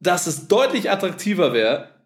[0.00, 1.99] dass es deutlich attraktiver wäre,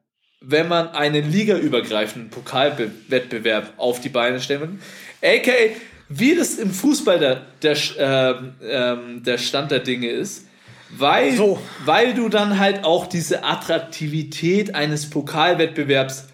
[0.47, 4.81] wenn man einen ligaübergreifenden Pokalwettbewerb auf die Beine stellen
[5.23, 5.77] AK,
[6.09, 10.47] wie das im Fußball der, der, ähm, ähm, der Stand der Dinge ist,
[10.91, 11.59] weil, so.
[11.85, 16.29] weil du dann halt auch diese Attraktivität eines Pokalwettbewerbs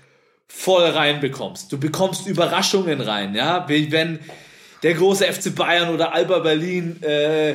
[0.49, 1.73] voll reinbekommst.
[1.73, 4.19] Du bekommst Überraschungen rein, ja, wie wenn
[4.83, 7.55] der große FC Bayern oder Alba Berlin äh,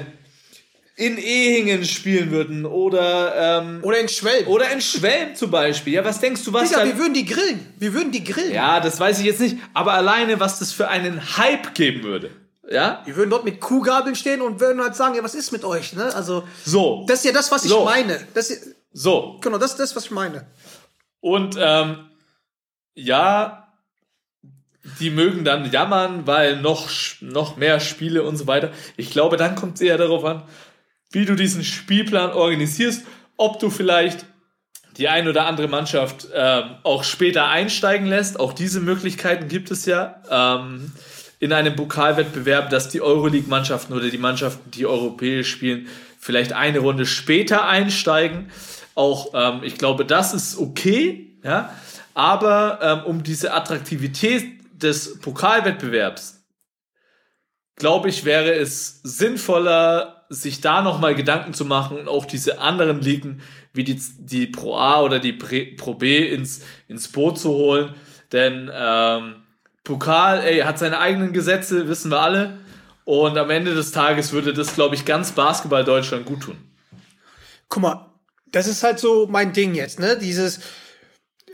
[0.98, 5.94] in Ehingen spielen würden oder ähm, oder in Schwelm oder in Schwelm zum Beispiel.
[5.94, 7.74] Ja, was denkst du, was Digga, wir würden die grillen.
[7.78, 8.54] Wir würden die grillen.
[8.54, 12.32] Ja, das weiß ich jetzt nicht, aber alleine, was das für einen Hype geben würde.
[12.70, 13.02] Ja?
[13.06, 15.94] Wir würden dort mit Kuhgabeln stehen und würden halt sagen, ja, was ist mit euch,
[15.94, 16.16] ne?
[16.16, 17.06] Also so.
[17.08, 17.84] Das ist ja das, was ich so.
[17.84, 18.20] meine.
[18.34, 19.38] Das ist, so.
[19.42, 20.48] Genau, das ist das, was ich meine.
[21.20, 22.10] Und ähm,
[22.96, 23.68] ja,
[25.00, 26.90] die mögen dann jammern, weil noch,
[27.22, 28.72] noch mehr Spiele und so weiter.
[28.98, 30.44] Ich glaube, dann kommt es eher darauf an,
[31.12, 33.06] wie du diesen Spielplan organisierst,
[33.38, 34.26] ob du vielleicht
[34.98, 38.40] die ein oder andere Mannschaft ähm, auch später einsteigen lässt.
[38.40, 40.92] Auch diese Möglichkeiten gibt es ja ähm,
[41.40, 45.88] in einem Pokalwettbewerb, dass die Euroleague-Mannschaften oder die Mannschaften, die europäisch spielen,
[46.20, 48.50] vielleicht eine Runde später einsteigen.
[48.96, 51.74] Auch ähm, ich glaube, das ist okay, ja.
[52.14, 56.46] Aber ähm, um diese Attraktivität des Pokalwettbewerbs,
[57.76, 63.02] glaube ich, wäre es sinnvoller, sich da nochmal Gedanken zu machen und auch diese anderen
[63.02, 63.42] Ligen
[63.74, 67.94] wie die, die Pro A oder die Pro B ins, ins Boot zu holen.
[68.32, 69.44] Denn ähm,
[69.84, 72.60] Pokal, ey, hat seine eigenen Gesetze, wissen wir alle.
[73.04, 76.58] Und am Ende des Tages würde das, glaube ich, ganz Basketball Deutschland gut tun.
[77.70, 78.10] Guck mal,
[78.48, 80.18] das ist halt so mein Ding jetzt, ne?
[80.18, 80.60] Dieses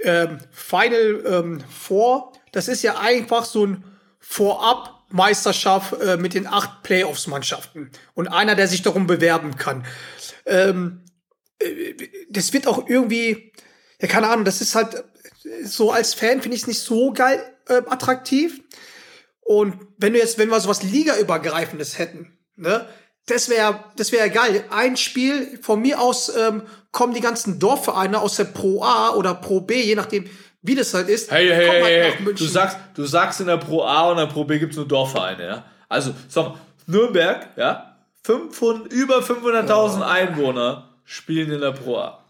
[0.03, 3.83] ähm, Final ähm, Four, das ist ja einfach so ein
[5.11, 9.85] Vorab-Meisterschaft äh, mit den acht Playoffs-Mannschaften und einer, der sich darum bewerben kann.
[10.45, 11.03] Ähm,
[11.59, 11.95] äh,
[12.29, 13.53] das wird auch irgendwie,
[14.01, 15.03] ja, keine Ahnung, das ist halt
[15.63, 18.61] so als Fan finde ich es nicht so geil äh, attraktiv.
[19.41, 22.87] Und wenn du jetzt, wenn wir sowas Liga-übergreifendes hätten, ne,
[23.25, 24.63] das wäre das wäre geil.
[24.69, 29.33] Ein Spiel, von mir aus ähm, kommen die ganzen Dorfvereine aus der Pro A oder
[29.33, 30.29] Pro B, je nachdem,
[30.61, 31.31] wie das halt ist.
[31.31, 32.33] Hey, hey, hey, halt hey.
[32.33, 35.45] Du sagst, du sagst in der Pro A und der Pro B gibt's nur Dorfvereine,
[35.45, 35.65] ja?
[35.89, 36.57] Also, sag mal,
[36.87, 37.95] Nürnberg, ja?
[38.23, 42.23] 500, über 500.000 Einwohner spielen in der Pro A.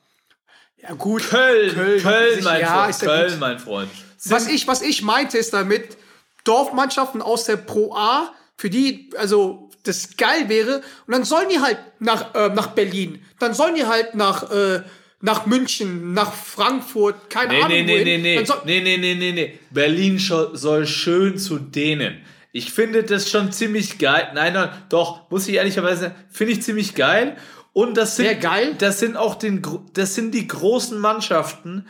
[0.78, 1.24] Ja, gut.
[1.30, 3.40] Köln, Köln, Köln sich- mein ja, Freund, Köln, gut.
[3.40, 3.90] mein Freund.
[4.26, 5.98] Was ich, was ich meinte, ist damit,
[6.44, 10.78] Dorfmannschaften aus der Pro A, für die, also, das geil wäre,
[11.08, 14.82] und dann sollen die halt nach, äh, nach Berlin, dann sollen die halt nach, äh,
[15.22, 17.70] nach München, nach Frankfurt, keine Nee, Ahnung.
[17.70, 18.22] nee, nee, wohin.
[18.22, 18.46] nee, nee.
[18.46, 19.60] Soll- Nee, nee, nee, nee, nee.
[19.70, 22.22] Berlin soll schön zu denen.
[22.52, 24.30] Ich finde das schon ziemlich geil.
[24.34, 27.38] Nein, nein, doch, muss ich ehrlicherweise sagen, finde ich ziemlich geil.
[27.74, 28.76] Und das sind, Sehr geil.
[28.78, 29.62] das sind auch den,
[29.94, 31.88] das sind die großen Mannschaften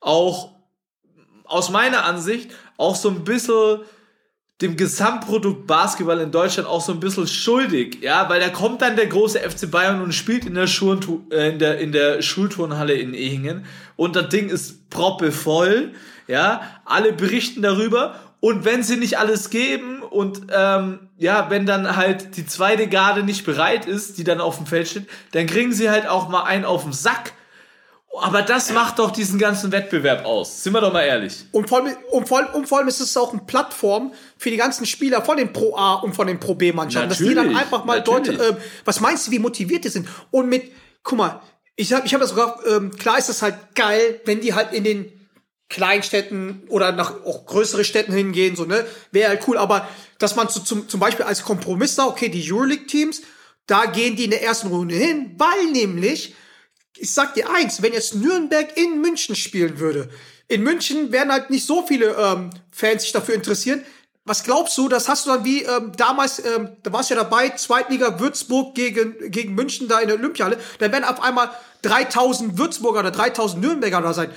[0.00, 0.52] auch
[1.44, 3.80] aus meiner Ansicht auch so ein bisschen
[4.60, 8.96] dem Gesamtprodukt Basketball in Deutschland auch so ein bisschen schuldig, ja, weil da kommt dann
[8.96, 12.94] der große FC Bayern und spielt in der, Schultu äh, in der, in der Schulturnhalle
[12.94, 13.64] in Ehingen.
[13.94, 15.92] Und das Ding ist proppevoll,
[16.26, 18.16] ja, alle berichten darüber.
[18.40, 23.24] Und wenn sie nicht alles geben und ähm, ja, wenn dann halt die zweite Garde
[23.24, 26.44] nicht bereit ist, die dann auf dem Feld steht, dann kriegen sie halt auch mal
[26.44, 27.32] einen auf den Sack.
[28.22, 30.62] Aber das macht doch diesen ganzen Wettbewerb aus.
[30.62, 31.44] Sind wir doch mal ehrlich.
[31.52, 34.56] Und vor, allem, und, vor, und vor allem ist es auch eine Plattform für die
[34.56, 37.54] ganzen Spieler von den Pro A und von den Pro B Mannschaften, dass die dann
[37.56, 38.50] einfach mal dort, natürlich.
[38.50, 40.08] ähm, was meinst du, wie motiviert die sind?
[40.30, 41.40] Und mit, guck mal,
[41.76, 44.72] ich hab, ich habe das sogar, ähm, klar ist das halt geil, wenn die halt
[44.72, 45.12] in den
[45.68, 49.86] Kleinstädten oder nach auch größere Städten hingehen, so, ne, wäre halt cool, aber
[50.18, 53.22] dass man zu, zum, zum Beispiel als Kompromiss sagt, okay, die Euroleague-Teams,
[53.66, 56.34] da gehen die in der ersten Runde hin, weil nämlich
[57.00, 60.08] ich sag dir eins, wenn jetzt Nürnberg in München spielen würde,
[60.48, 63.84] in München werden halt nicht so viele ähm, Fans sich dafür interessieren.
[64.24, 67.22] Was glaubst du, das hast du dann wie ähm, damals, ähm, da warst du ja
[67.22, 71.50] dabei, Zweitliga Würzburg gegen, gegen München da in der Olympiahalle, da werden auf einmal
[71.82, 74.30] 3000 Würzburger oder 3000 Nürnberger da sein.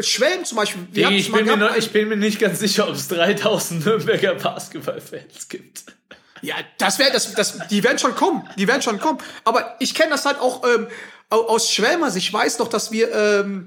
[0.00, 0.86] Schwelm zum Beispiel.
[1.04, 4.34] haben's Ich bin, mir noch, ich bin mir nicht ganz sicher, ob es 3000 Nürnberger
[4.34, 5.84] Basketballfans gibt.
[6.40, 9.18] Ja, das wäre, das, das, die werden schon kommen, die werden schon kommen.
[9.44, 10.86] Aber ich kenne das halt auch ähm,
[11.30, 12.16] aus Schwelmers.
[12.16, 13.66] Ich weiß noch, dass wir ähm,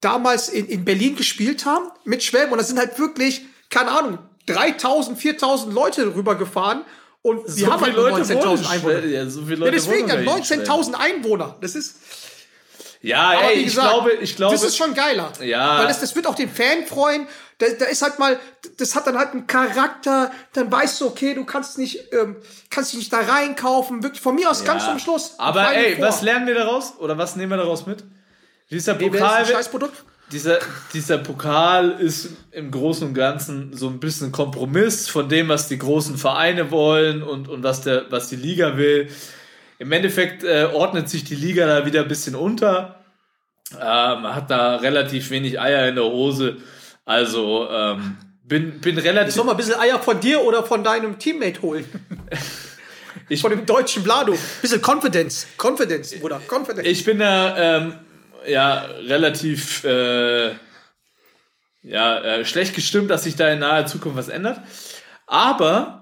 [0.00, 4.18] damals in, in Berlin gespielt haben mit Schwelm und da sind halt wirklich, keine Ahnung,
[4.46, 6.84] 3000, 4000 Leute rübergefahren
[7.22, 9.04] und wir haben halt nur 19.000 Einwohner.
[9.04, 11.56] Ja, so viele Leute deswegen ja in 19.000 Einwohner.
[11.60, 11.96] Das ist,
[13.02, 14.54] Ja, aber ey, wie ich gesagt, glaube, ich glaube.
[14.54, 15.32] das ist schon geiler.
[15.42, 15.78] Ja.
[15.78, 17.26] Weil das, das wird auch den Fan freuen.
[17.58, 18.38] Da, da ist halt mal,
[18.76, 20.30] das hat dann halt einen Charakter.
[20.52, 22.36] Dann weißt du, okay, du kannst nicht, ähm,
[22.68, 24.02] kannst dich nicht da reinkaufen.
[24.02, 24.90] Wirklich von mir aus ganz ja.
[24.90, 25.34] zum Schluss.
[25.38, 26.06] Aber ey, Four.
[26.06, 26.94] was lernen wir daraus?
[26.98, 28.04] Oder was nehmen wir daraus mit?
[28.70, 29.46] Dieser Pokal,
[30.30, 30.58] dieser,
[30.92, 35.66] dieser Pokal ist im Großen und Ganzen so ein bisschen ein Kompromiss von dem, was
[35.66, 39.10] die großen Vereine wollen und, und was, der, was die Liga will.
[39.80, 43.02] Im Endeffekt äh, ordnet sich die Liga da wieder ein bisschen unter.
[43.72, 46.58] Ähm, hat da relativ wenig Eier in der Hose.
[47.06, 49.32] Also ähm, bin, bin relativ.
[49.32, 51.86] Soll mal ein bisschen Eier von dir oder von deinem Teammate holen?
[53.28, 54.36] Ich, Von dem deutschen Vlado.
[54.60, 55.46] Bisschen Confidence.
[55.56, 56.40] Confidence, Bruder.
[56.48, 56.88] Confidence.
[56.88, 57.94] ich bin da ähm,
[58.46, 60.50] ja relativ äh,
[61.82, 64.60] ja, äh, schlecht gestimmt, dass sich da in naher Zukunft was ändert.
[65.26, 65.99] Aber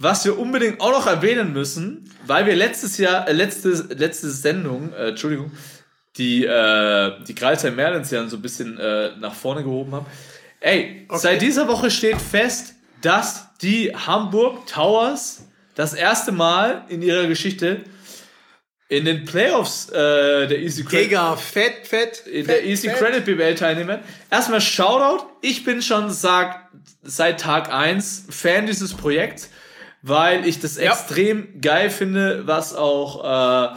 [0.00, 4.92] was wir unbedingt auch noch erwähnen müssen, weil wir letztes Jahr, äh, letzte, letzte Sendung,
[4.92, 5.52] äh, Entschuldigung,
[6.16, 10.06] die, äh, die Kreisheim Merlins ja so ein bisschen äh, nach vorne gehoben haben.
[10.60, 17.26] Ey, seit dieser Woche steht fest, dass die Hamburg Towers das erste Mal in ihrer
[17.26, 17.84] Geschichte
[18.88, 22.26] in den Playoffs äh, der Easy Credit Digga, fett, fett.
[22.26, 22.98] in fett, der Easy fett.
[22.98, 24.00] Credit BBL teilnehmen.
[24.30, 25.26] Erstmal Shoutout.
[25.40, 26.68] Ich bin schon sag,
[27.02, 29.48] seit Tag 1 Fan dieses Projekts,
[30.02, 30.92] weil ich das Ja.
[30.92, 33.76] extrem geil finde, was auch äh,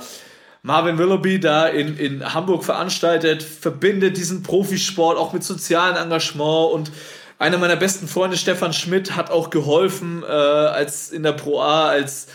[0.62, 6.92] Marvin Willoughby da in, in Hamburg veranstaltet, verbindet diesen Profisport auch mit sozialem Engagement und
[7.40, 11.90] einer meiner besten Freunde, Stefan Schmidt, hat auch geholfen, äh, als in der Pro A,
[11.90, 12.28] als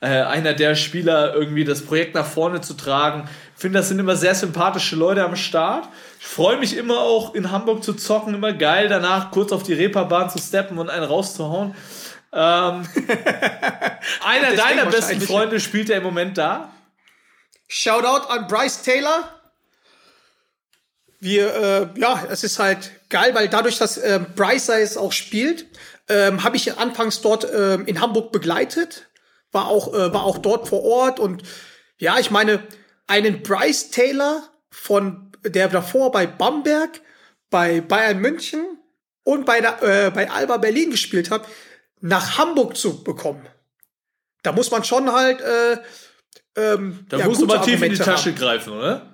[0.00, 3.28] äh, einer der Spieler irgendwie das Projekt nach vorne zu tragen.
[3.54, 5.88] Ich finde, das sind immer sehr sympathische Leute am Start.
[6.18, 9.72] Ich freue mich immer auch in Hamburg zu zocken, immer geil, danach kurz auf die
[9.74, 11.74] Reeperbahn zu steppen und einen rauszuhauen.
[12.32, 12.86] Ähm,
[14.24, 15.20] einer deiner besten.
[15.20, 16.72] Freunde spielt ja im Moment da.
[17.68, 19.32] Shoutout an Bryce Taylor.
[21.20, 25.66] wir, äh, ja, es ist halt geil, weil dadurch, dass äh, Bryce es auch spielt,
[26.08, 29.08] ähm, habe ich anfangs dort ähm, in Hamburg begleitet,
[29.52, 31.42] war auch, äh, war auch dort vor Ort und
[31.98, 32.62] ja, ich meine,
[33.06, 37.00] einen Bryce Taylor von der davor bei Bamberg,
[37.50, 38.78] bei Bayern München
[39.24, 41.46] und bei, der, äh, bei Alba Berlin gespielt hat,
[42.00, 43.46] nach Hamburg zu bekommen.
[44.42, 45.40] Da muss man schon halt.
[45.40, 45.78] Äh,
[46.56, 48.38] ähm, da ja, musst du mal tief in die Tasche haben.
[48.38, 49.12] greifen, oder?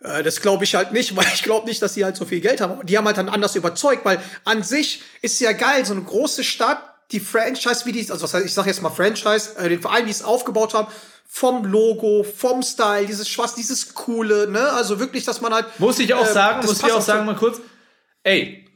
[0.00, 2.40] Äh, das glaube ich halt nicht, weil ich glaube nicht, dass sie halt so viel
[2.40, 2.84] Geld haben.
[2.86, 6.44] Die haben halt dann anders überzeugt, weil an sich ist ja geil, so eine große
[6.44, 9.80] Stadt, die Franchise, wie die, also was heißt, ich sage jetzt mal Franchise, äh, den
[9.80, 10.88] Verein, die es aufgebaut haben,
[11.26, 14.72] vom Logo, vom Style, dieses Schwarz, dieses Coole, ne?
[14.72, 15.66] Also wirklich, dass man halt.
[15.78, 17.60] Muss ich auch äh, sagen, muss ich auch sagen, mal kurz,
[18.22, 18.66] ey,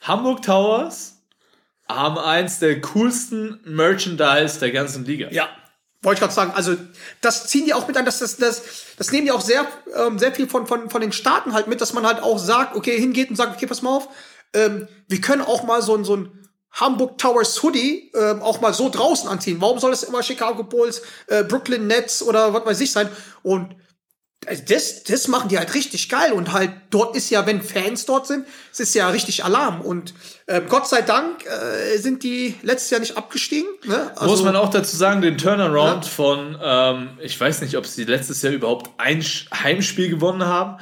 [0.00, 1.17] Hamburg Towers
[1.90, 5.28] haben eins der coolsten Merchandise der ganzen Liga.
[5.30, 5.48] Ja,
[6.02, 6.76] wollte ich gerade sagen, also
[7.20, 8.62] das ziehen die auch mit an, das, das, das,
[8.96, 9.66] das nehmen die auch sehr,
[9.96, 12.76] ähm, sehr viel von, von, von den Staaten halt mit, dass man halt auch sagt,
[12.76, 14.08] okay, hingeht und sagt, okay, pass mal auf,
[14.54, 18.72] ähm, wir können auch mal so ein, so ein Hamburg Towers Hoodie ähm, auch mal
[18.72, 19.60] so draußen anziehen.
[19.60, 23.08] Warum soll das immer Chicago Bulls, äh, Brooklyn Nets oder was weiß ich sein?
[23.42, 23.74] Und
[24.46, 28.06] also das, das machen die halt richtig geil und halt dort ist ja, wenn Fans
[28.06, 30.14] dort sind, es ist ja richtig Alarm und
[30.46, 33.68] äh, Gott sei Dank äh, sind die letztes Jahr nicht abgestiegen.
[33.84, 34.10] Ne?
[34.14, 36.10] Also, Muss man auch dazu sagen, den Turnaround ja.
[36.10, 40.78] von, ähm, ich weiß nicht, ob sie letztes Jahr überhaupt ein Heimspiel gewonnen haben.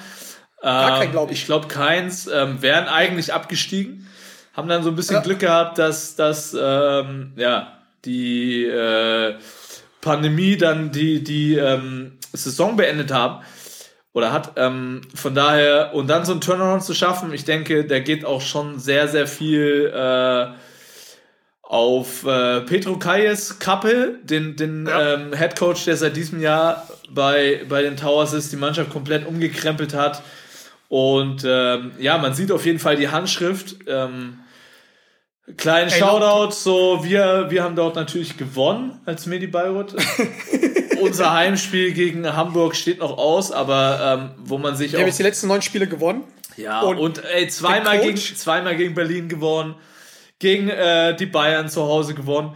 [0.63, 1.41] Ähm, kein, glaub ich.
[1.41, 4.07] ich glaube keins, ähm, wären eigentlich abgestiegen,
[4.53, 5.23] haben dann so ein bisschen ja.
[5.23, 9.35] Glück gehabt, dass, dass ähm, ja, die äh,
[10.01, 13.45] Pandemie dann die, die ähm, Saison beendet haben
[14.13, 14.53] oder hat.
[14.57, 18.41] Ähm, von daher, und dann so einen Turnaround zu schaffen, ich denke, der geht auch
[18.41, 20.47] schon sehr, sehr viel äh,
[21.63, 25.15] auf äh, Petro Kayes Kappe, den, den ja.
[25.15, 29.27] ähm, Head Coach, der seit diesem Jahr bei, bei den Towers ist, die Mannschaft komplett
[29.27, 30.23] umgekrempelt hat.
[30.89, 33.77] Und ähm, ja, man sieht auf jeden Fall die Handschrift.
[33.89, 34.39] Ähm,
[35.57, 39.95] kleinen Shoutout, so wir, wir haben dort natürlich gewonnen als Medi Bayreuth.
[41.01, 45.19] unser Heimspiel gegen Hamburg steht noch aus, aber ähm, wo man sich Wir haben jetzt
[45.19, 46.25] die letzten neun Spiele gewonnen.
[46.57, 49.75] Ja, und, und ey, zweimal, gegen, zweimal gegen Berlin gewonnen,
[50.39, 52.55] gegen äh, die Bayern zu Hause gewonnen.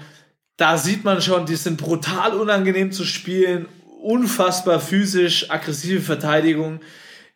[0.56, 3.66] Da sieht man schon, die sind brutal unangenehm zu spielen,
[4.02, 6.80] unfassbar physisch, aggressive Verteidigung,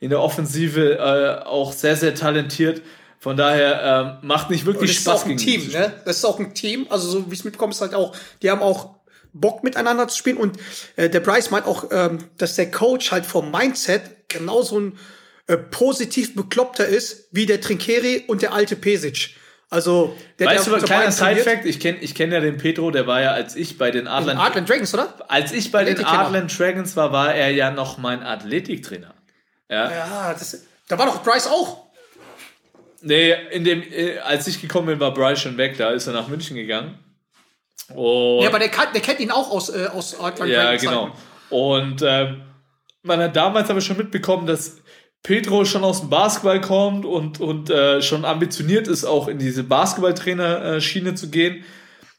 [0.00, 2.82] in der Offensive äh, auch sehr, sehr talentiert.
[3.24, 5.04] Von daher ähm, macht nicht wirklich Spaß.
[5.04, 5.92] Das ist auch ein Team, ne?
[6.04, 6.86] Das ist auch ein Team.
[6.90, 8.96] Also so wie ich es mitbekomme, ist halt auch, die haben auch
[9.32, 10.36] Bock miteinander zu spielen.
[10.36, 10.58] Und
[10.96, 14.98] äh, der Bryce meint auch, ähm, dass der Coach halt vom Mindset genauso ein
[15.46, 19.30] äh, positiv bekloppter ist wie der Trinkeri und der alte Pesic.
[19.70, 23.06] Also, der weißt der, du, kleiner Side-Fact, ich kenne ich kenn ja den Petro, der
[23.06, 25.14] war ja, als ich bei den Adland, Adland Dragons, oder?
[25.28, 29.14] Als ich bei den Adland Dragons war, war er ja noch mein Athletiktrainer.
[29.70, 31.83] Ja, ja das, da war doch Bryce auch.
[33.06, 36.14] Nee, in dem, äh, als ich gekommen bin, war Bryce schon weg, da ist er
[36.14, 36.98] nach München gegangen.
[37.94, 41.12] Und ja, aber der, der kennt ihn auch aus, äh, aus Artland Ja, genau.
[41.50, 42.42] Und ähm,
[43.02, 44.78] man hat damals aber schon mitbekommen, dass
[45.22, 49.64] Pedro schon aus dem Basketball kommt und, und äh, schon ambitioniert ist, auch in diese
[49.64, 51.64] Basketballtrainer-Schiene zu gehen.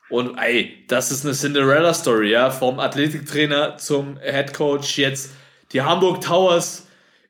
[0.09, 5.31] Und ey, das ist eine Cinderella-Story, ja, vom Athletiktrainer zum Headcoach jetzt
[5.71, 6.87] die Hamburg Towers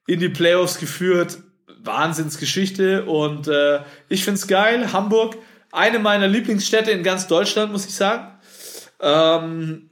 [0.08, 1.38] in die Playoffs geführt.
[1.86, 3.80] Wahnsinnsgeschichte und äh,
[4.10, 4.92] ich find's geil.
[4.94, 5.38] Hamburg
[5.72, 8.32] eine meiner Lieblingsstädte in ganz Deutschland, muss ich sagen.
[9.02, 9.90] Ähm,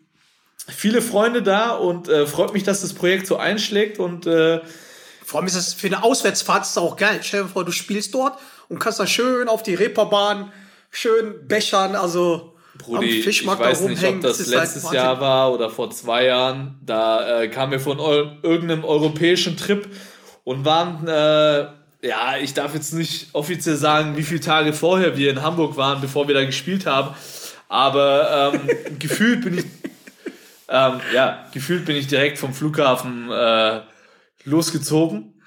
[0.68, 4.62] viele Freunde da und äh, freut mich, dass das Projekt so einschlägt und äh,
[5.26, 7.20] vor allem ist es für eine Auswärtsfahrt ist auch geil.
[7.22, 8.40] Stell dir vor, du spielst dort
[8.70, 10.52] und kannst da schön auf die Reeperbahn
[10.90, 15.70] schön bechern, also Brudi, ich weiß nicht, ob das, das letztes halt Jahr war oder
[15.70, 16.80] vor zwei Jahren.
[16.84, 19.88] Da äh, kamen wir von eu irgendeinem europäischen Trip
[20.44, 21.68] und waren äh,
[22.04, 26.02] ja, ich darf jetzt nicht offiziell sagen, wie viele Tage vorher wir in Hamburg waren,
[26.02, 27.16] bevor wir da gespielt haben.
[27.70, 29.66] Aber ähm, gefühlt bin ich,
[30.68, 33.82] ähm, ja, gefühlt bin ich direkt vom Flughafen äh,
[34.44, 35.42] losgezogen.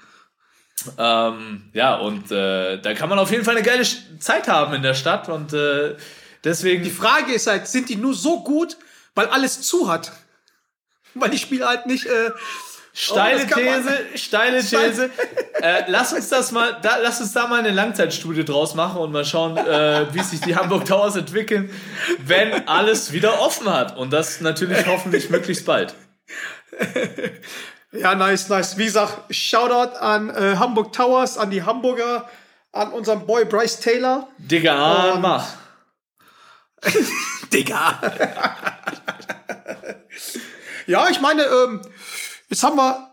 [0.97, 3.85] Ähm, ja, und äh, da kann man auf jeden Fall eine geile
[4.19, 5.95] Zeit haben in der Stadt und äh,
[6.43, 6.83] deswegen.
[6.83, 8.77] Die Frage ist halt, sind die nur so gut,
[9.13, 10.11] weil alles zu hat?
[11.13, 12.31] Weil die Spiele halt nicht äh,
[12.99, 15.11] Steile oh, These, steile These.
[15.61, 19.11] Äh, lass uns das mal, da, lass uns da mal eine Langzeitstudie draus machen und
[19.11, 21.69] mal schauen, äh, wie sich die Hamburg Towers entwickeln,
[22.25, 23.95] wenn alles wieder offen hat.
[23.97, 25.93] Und das natürlich hoffentlich möglichst bald.
[27.91, 28.77] Ja, nice, nice.
[28.77, 32.27] Wie gesagt, Shoutout an äh, Hamburg Towers, an die Hamburger,
[32.71, 34.27] an unseren Boy Bryce Taylor.
[34.39, 35.47] Digga, und mach.
[37.53, 38.01] Digga.
[40.87, 41.81] ja, ich meine, ähm,
[42.49, 43.09] Jetzt haben wir,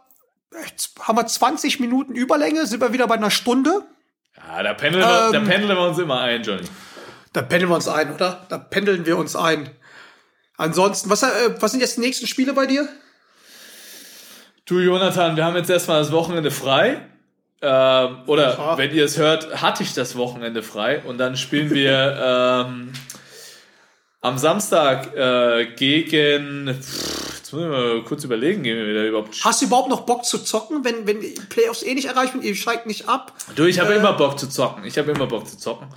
[0.66, 3.82] jetzt haben wir 20 Minuten Überlänge, sind wir wieder bei einer Stunde.
[4.36, 6.64] Ja, da pendeln, wir, da pendeln wir uns immer ein, Johnny.
[7.32, 8.46] Da pendeln wir uns ein, oder?
[8.48, 9.70] Da pendeln wir uns ein.
[10.56, 12.88] Ansonsten, was, äh, was sind jetzt die nächsten Spiele bei dir?
[14.66, 17.00] Du, Jonathan, wir haben jetzt erstmal das Wochenende frei.
[17.60, 18.78] Ähm, oder Ja.
[18.78, 21.02] wenn ihr es hört, hatte ich das Wochenende frei.
[21.04, 22.92] Und dann spielen wir ähm,
[24.24, 26.74] am Samstag äh, gegen.
[26.80, 29.36] Pff, jetzt muss ich mal kurz überlegen, gehen wir wieder überhaupt.
[29.44, 32.42] Hast du überhaupt noch Bock zu zocken, wenn, wenn die Playoffs eh nicht erreicht werden,
[32.44, 33.32] ihr steigt nicht ab?
[33.54, 33.98] Du, ich habe Äh.
[33.98, 34.84] immer Bock zu zocken.
[34.84, 35.88] Ich habe immer Bock zu zocken.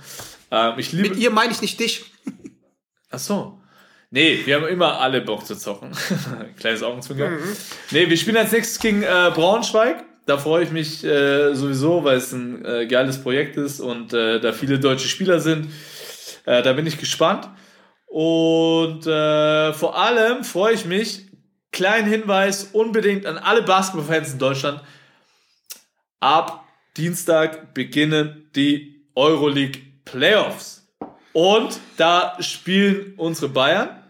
[0.50, 1.08] Ähm, ich liebe.
[1.10, 2.04] Mit ihr meine ich nicht dich.
[3.10, 3.60] Ach so.
[4.10, 5.90] Nee, wir haben immer alle Bock zu zocken.
[6.60, 7.38] Kleines Augenzwinkern.
[7.90, 10.04] Nee, wir spielen als nächstes gegen äh, Braunschweig.
[10.26, 14.38] Da freue ich mich äh, sowieso, weil es ein äh, geiles Projekt ist und äh,
[14.40, 15.68] da viele deutsche Spieler sind.
[16.44, 17.48] Äh, da bin ich gespannt.
[18.08, 21.26] Und äh, vor allem freue ich mich,
[21.72, 24.80] kleinen Hinweis unbedingt an alle Basketballfans in Deutschland.
[26.20, 26.64] Ab
[26.96, 30.86] Dienstag beginnen die Euroleague Playoffs.
[31.32, 34.02] Und da spielen unsere Bayern,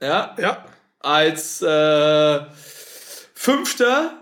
[0.00, 0.64] ja, Ja.
[1.00, 2.40] als äh,
[3.34, 4.12] Fünfter,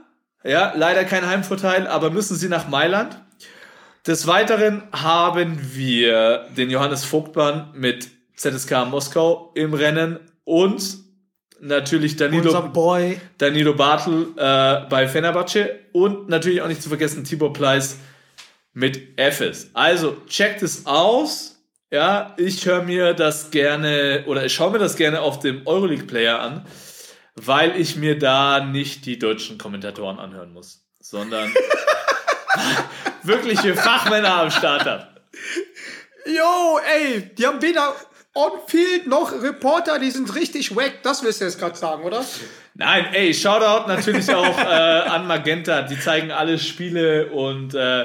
[0.42, 3.20] ja, leider kein Heimvorteil, aber müssen sie nach Mailand.
[4.06, 8.08] Des Weiteren haben wir den Johannes Vogtmann mit
[8.40, 10.96] ZSK Moskau im Rennen und
[11.60, 12.72] natürlich Danilo.
[13.36, 17.98] Danilo Bartel äh, bei Fenerbahce und natürlich auch nicht zu vergessen Tibor Pleiss
[18.72, 19.70] mit Efes.
[19.74, 21.58] Also checkt es aus.
[21.90, 26.06] Ja, ich höre mir das gerne oder ich schaue mir das gerne auf dem Euroleague
[26.06, 26.64] Player an,
[27.34, 31.52] weil ich mir da nicht die deutschen Kommentatoren anhören muss, sondern
[33.22, 35.08] wirkliche Fachmänner am Start habe.
[36.24, 37.94] Yo, ey, die haben weder
[38.34, 41.02] On-Field noch Reporter, die sind richtig wack.
[41.02, 42.24] Das willst du jetzt gerade sagen, oder?
[42.74, 45.82] Nein, ey, Shoutout natürlich auch äh, an Magenta.
[45.82, 48.04] Die zeigen alle Spiele und äh,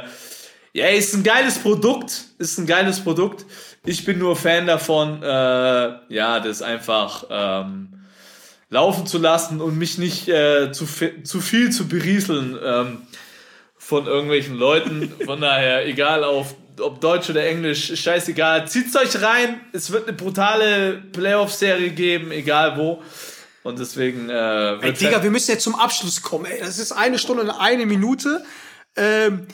[0.74, 2.24] ja, ist ein geiles Produkt.
[2.40, 3.46] Ist ein geiles Produkt.
[3.86, 7.90] Ich bin nur Fan davon, äh, ja, das einfach ähm,
[8.72, 13.02] laufen zu lassen und mich nicht äh, zu, fi- zu viel zu berieseln ähm,
[13.78, 15.14] von irgendwelchen Leuten.
[15.24, 18.68] Von daher, egal auf ob Deutsch oder Englisch, scheißegal.
[18.68, 19.62] Zieht's euch rein.
[19.72, 23.02] Es wird eine brutale Playoff-Serie geben, egal wo.
[23.64, 26.60] Und deswegen äh, Ey, Digga, wir müssen jetzt zum Abschluss kommen, ey.
[26.60, 28.44] Das ist eine Stunde und eine Minute.
[28.96, 29.48] Ähm,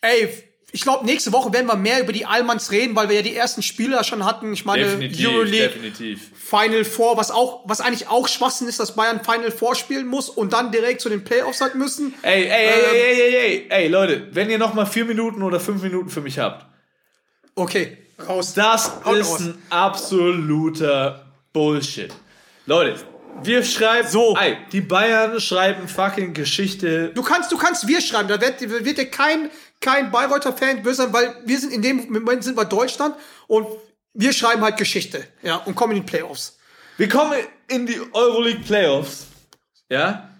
[0.00, 3.22] ey, ich glaube, nächste Woche werden wir mehr über die Almans reden, weil wir ja
[3.22, 4.52] die ersten Spiele schon hatten.
[4.52, 6.30] Ich meine, definitiv, Euroleague, definitiv.
[6.34, 10.28] Final Four, was auch, was eigentlich auch Schwachsinn ist, dass Bayern Final Four spielen muss
[10.28, 12.12] und dann direkt zu den Playoffs halt müssen.
[12.22, 15.42] Ey, ey, ey, ey, ey, ey, ey, ey, Leute, wenn ihr noch mal vier Minuten
[15.42, 16.66] oder fünf Minuten für mich habt,
[17.54, 17.96] Okay,
[18.28, 18.52] raus.
[18.54, 19.40] das Haut ist raus.
[19.40, 22.12] ein absoluter Bullshit.
[22.66, 22.96] Leute,
[23.42, 24.36] wir schreiben, So.
[24.36, 27.10] ey, die Bayern schreiben fucking Geschichte.
[27.14, 28.28] Du kannst, du kannst wir schreiben.
[28.28, 29.50] Da wird, wird dir kein,
[29.80, 33.14] kein Bayreuther Fan böse sein, weil wir sind in dem Moment sind wir Deutschland
[33.46, 33.66] und
[34.14, 35.26] wir schreiben halt Geschichte.
[35.42, 36.58] Ja, und kommen in die Playoffs.
[36.96, 39.26] Wir kommen in die Euroleague Playoffs,
[39.88, 40.30] ja,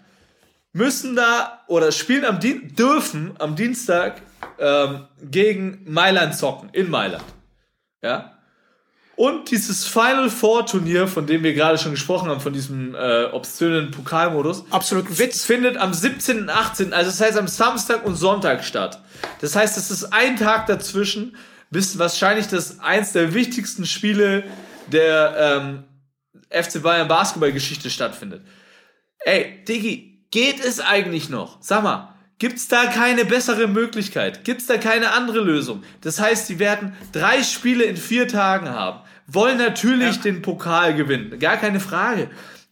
[0.73, 4.21] müssen da oder spielen am Dien dürfen am Dienstag
[4.59, 7.23] ähm, gegen Mailand zocken in Mailand,
[8.01, 8.38] ja.
[9.19, 13.25] Und dieses Final Four Turnier, von dem wir gerade schon gesprochen haben, von diesem äh,
[13.25, 15.43] obszönen Pokalmodus, Absoluten es Witz.
[15.43, 16.43] findet am 17.
[16.43, 19.03] und 18., also das heißt am Samstag und Sonntag statt.
[19.41, 21.35] Das heißt, es ist ein Tag dazwischen,
[21.69, 24.45] bis wahrscheinlich das eins der wichtigsten Spiele
[24.87, 25.83] der ähm,
[26.49, 28.41] FC Bayern Basketballgeschichte stattfindet.
[29.25, 31.57] Ey, Diggi, geht es eigentlich noch?
[31.59, 34.43] Sag mal, gibt's da keine bessere Möglichkeit?
[34.43, 35.83] Gibt's da keine andere Lösung?
[36.01, 41.37] Das heißt, sie werden drei Spiele in vier Tagen haben, wollen natürlich den Pokal gewinnen,
[41.39, 42.29] gar keine Frage.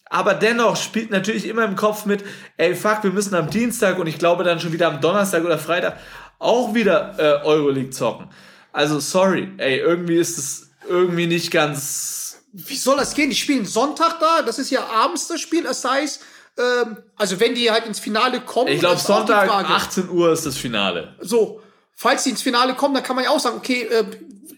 [0.10, 2.24] Aber dennoch spielt natürlich immer im Kopf mit,
[2.56, 5.58] ey, fuck, wir müssen am Dienstag und ich glaube dann schon wieder am Donnerstag oder
[5.58, 5.98] Freitag
[6.40, 8.30] auch wieder äh, Euroleague zocken.
[8.72, 13.30] Also, sorry, ey, irgendwie ist es irgendwie nicht ganz Wie soll das gehen?
[13.30, 14.44] Die spielen Sonntag da.
[14.44, 15.64] Das ist ja abends das Spiel.
[15.64, 16.22] Das heißt,
[16.58, 18.70] ähm, also wenn die halt ins Finale kommen.
[18.70, 19.68] Ich glaube, Sonntag, Frage.
[19.68, 21.16] 18 Uhr ist das Finale.
[21.20, 21.62] So,
[21.96, 24.06] falls die ins Finale kommen, dann kann man ja auch sagen, okay, äh,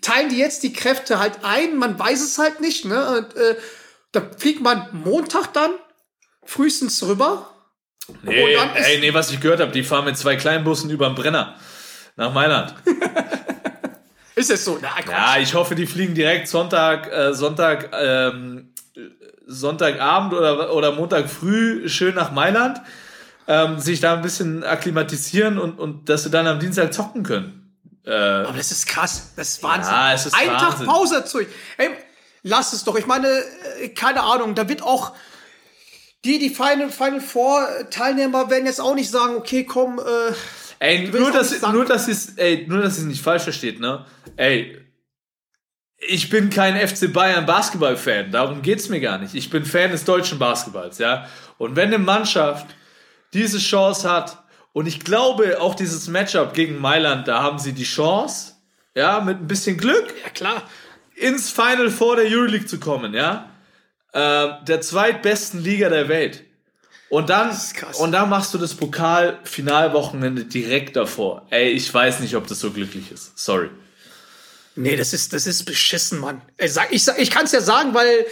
[0.01, 3.17] teilen die jetzt die Kräfte halt ein, man weiß es halt nicht, ne?
[3.17, 3.55] Und, äh,
[4.11, 5.71] da fliegt man Montag dann
[6.43, 7.49] frühestens rüber.
[8.23, 11.15] Nee, dann ey, nee, was ich gehört habe, die fahren mit zwei Kleinbussen über den
[11.15, 11.55] Brenner
[12.15, 12.73] nach Mailand.
[14.35, 14.79] Ist es so?
[14.81, 18.68] Na, ja, ich hoffe, die fliegen direkt Sonntag, äh, Sonntag, ähm,
[19.49, 22.79] Sonntagabend oder, oder Montag früh schön nach Mailand,
[23.47, 27.75] ähm, sich da ein bisschen akklimatisieren und, und dass sie dann am Dienstag zocken können.
[28.05, 29.33] Äh, Aber das ist krass.
[29.35, 29.91] Das ist Wahnsinn.
[29.93, 30.67] Ja, es ist Ein Wahnsinn.
[30.67, 31.39] Tag Pause dazu.
[31.77, 31.89] Ey,
[32.43, 32.95] lass es doch.
[32.95, 33.27] Ich meine,
[33.81, 35.13] äh, keine Ahnung, da wird auch.
[36.25, 40.33] die, die Final, Final Four Teilnehmer werden jetzt auch nicht sagen, okay, komm, äh,
[40.81, 44.05] Ey, nur dass, nur, dass es, ey, nur, dass es nicht falsch versteht, ne?
[44.37, 44.77] Ey,
[45.99, 49.35] ich bin kein FC Bayern Basketball-Fan, darum geht's mir gar nicht.
[49.35, 51.27] Ich bin Fan des deutschen Basketballs, ja?
[51.57, 52.67] Und wenn eine Mannschaft
[53.33, 54.37] diese Chance hat,
[54.71, 58.53] und ich glaube, auch dieses Matchup gegen Mailand, da haben sie die Chance,
[58.95, 60.63] ja, mit ein bisschen Glück, ja klar,
[61.15, 63.49] ins Final Four der Euroleague zu kommen, ja?
[64.13, 66.45] Äh, der zweitbesten Liga der Welt.
[67.09, 67.55] Und dann,
[67.99, 71.45] und dann machst du das Pokal-Finalwochenende direkt davor.
[71.49, 73.37] Ey, ich weiß nicht, ob das so glücklich ist.
[73.37, 73.69] Sorry.
[74.79, 76.41] Nee, das ist, das ist beschissen, Mann.
[76.57, 78.25] Ich, sag, ich, ich kann es ja sagen, weil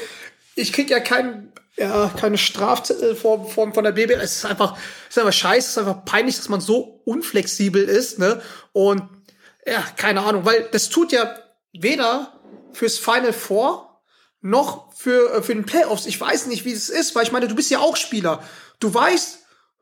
[0.56, 4.12] ich krieg ja kein, ja, keine Strafform von, von der BB.
[4.12, 4.78] Es ist einfach,
[5.10, 8.42] es ist einfach scheiße, es ist einfach peinlich, dass man so unflexibel ist, ne?
[8.72, 9.04] Und
[9.66, 11.38] ja, keine Ahnung, weil das tut ja
[11.74, 12.40] weder
[12.72, 14.02] fürs Final Four
[14.40, 16.06] noch für, äh, für den Playoffs.
[16.06, 18.42] Ich weiß nicht, wie es ist, weil ich meine, du bist ja auch Spieler.
[18.80, 19.40] Du weißt,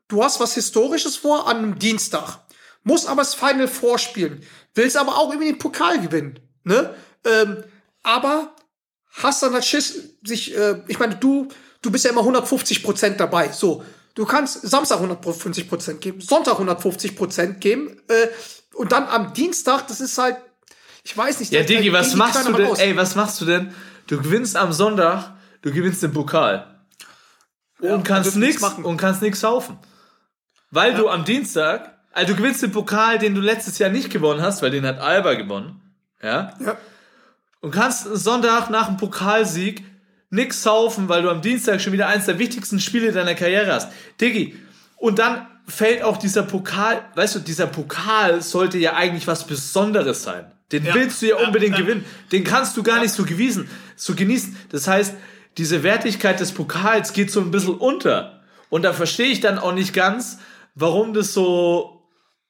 [0.07, 2.39] du hast was Historisches vor an einem Dienstag,
[2.82, 4.43] musst aber das Final Four spielen,
[4.74, 6.93] willst aber auch irgendwie den Pokal gewinnen, ne?
[7.24, 7.63] Ähm,
[8.03, 8.53] aber
[9.13, 11.47] hast dann halt Schiss, sich, äh, ich meine, du,
[11.82, 13.84] du bist ja immer 150 Prozent dabei, so.
[14.13, 18.28] Du kannst Samstag 150 Prozent geben, Sonntag 150 Prozent geben, äh,
[18.76, 20.38] und dann am Dienstag, das ist halt,
[21.03, 21.51] ich weiß nicht.
[21.51, 22.68] Ja, Digi, was machst du denn?
[22.68, 22.80] Aus.
[22.80, 23.74] Ey, was machst du denn?
[24.07, 26.76] Du gewinnst am Sonntag, du gewinnst den Pokal
[27.80, 29.80] und kannst nichts machen und kannst nichts saufen.
[30.72, 30.97] Weil ja.
[30.97, 34.61] du am Dienstag, also du gewinnst den Pokal, den du letztes Jahr nicht gewonnen hast,
[34.61, 35.82] weil den hat Alba gewonnen.
[36.26, 36.53] Ja?
[36.59, 36.78] ja.
[37.61, 39.84] Und kannst Sonntag nach dem Pokalsieg
[40.30, 43.91] nichts saufen, weil du am Dienstag schon wieder eins der wichtigsten Spiele deiner Karriere hast.
[44.19, 44.55] Diggi,
[44.97, 50.23] und dann fällt auch dieser Pokal, weißt du, dieser Pokal sollte ja eigentlich was Besonderes
[50.23, 50.51] sein.
[50.71, 50.95] Den ja.
[50.95, 52.05] willst du ja unbedingt ja, gewinnen.
[52.32, 54.55] Den kannst du gar nicht so gewiesen, so genießen.
[54.69, 55.13] Das heißt,
[55.57, 58.41] diese Wertigkeit des Pokals geht so ein bisschen unter.
[58.69, 60.39] Und da verstehe ich dann auch nicht ganz,
[60.73, 61.95] warum das so,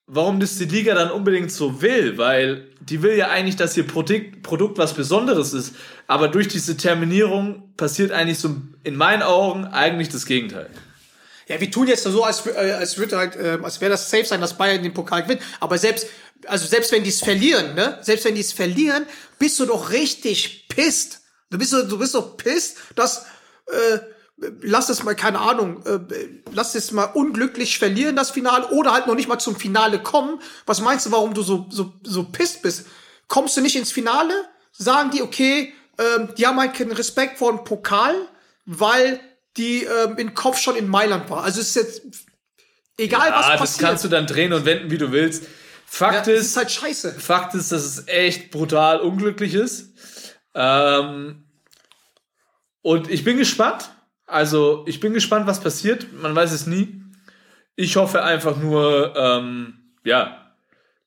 [0.08, 3.88] warum das die Liga dann unbedingt so will, weil die will ja eigentlich, dass ihr
[3.88, 5.76] Produkt, Produkt was Besonderes ist.
[6.08, 10.70] Aber durch diese Terminierung passiert eigentlich so in meinen Augen eigentlich das Gegenteil.
[11.48, 14.26] Ja, wir tun jetzt so, als, äh, als würde halt, äh, als wäre das safe
[14.26, 15.42] sein, dass Bayern den Pokal gewinnt.
[15.60, 16.08] Aber selbst,
[16.48, 19.06] also selbst wenn die es verlieren, ne, selbst wenn die es verlieren,
[19.38, 21.22] bist du doch richtig pisst.
[21.52, 23.26] Du bist, du bist doch pisst, dass,
[23.68, 24.00] äh,
[24.38, 26.00] lass es mal, keine Ahnung, äh,
[26.52, 30.42] lass es mal unglücklich verlieren, das Finale, oder halt noch nicht mal zum Finale kommen.
[30.66, 32.88] Was meinst du, warum du so, so, so pisst bist?
[33.28, 34.34] Kommst du nicht ins Finale?
[34.72, 38.16] Sagen die, okay, ähm, die haben halt keinen Respekt vor dem Pokal,
[38.66, 39.20] weil
[39.58, 41.44] die ähm, in Kopf schon in Mailand war.
[41.44, 42.02] Also es ist jetzt
[42.98, 43.62] egal, ja, was passiert.
[43.62, 45.46] das kannst du dann drehen und wenden, wie du willst.
[45.86, 47.14] Fakt ja, ist, ist halt scheiße.
[47.14, 49.94] Fakt ist, dass es echt brutal unglücklich ist.
[50.54, 51.46] Ähm,
[52.82, 53.90] und ich bin gespannt.
[54.28, 56.08] Also, ich bin gespannt, was passiert.
[56.22, 57.02] Man weiß es nie.
[57.76, 59.74] Ich hoffe einfach nur, ähm,
[60.04, 60.46] ja,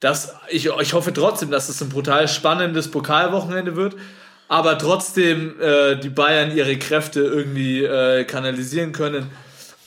[0.01, 3.97] dass ich, ich hoffe trotzdem, dass es ein brutal spannendes Pokalwochenende wird,
[4.49, 9.31] aber trotzdem äh, die Bayern ihre Kräfte irgendwie äh, kanalisieren können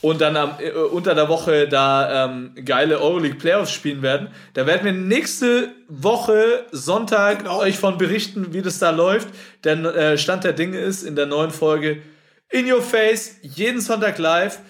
[0.02, 4.28] und dann am, äh, unter der Woche da ähm, geile Euroleague Playoffs spielen werden.
[4.52, 7.60] Da werden wir nächste Woche Sonntag genau.
[7.60, 9.28] euch von berichten, wie das da läuft.
[9.64, 12.02] Der äh, Stand der Dinge ist in der neuen Folge
[12.52, 14.60] In Your Face, jeden Sonntag live.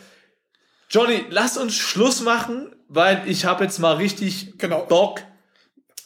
[0.88, 4.84] Johnny, lass uns Schluss machen, weil ich habe jetzt mal richtig genau.
[4.86, 5.20] Bock.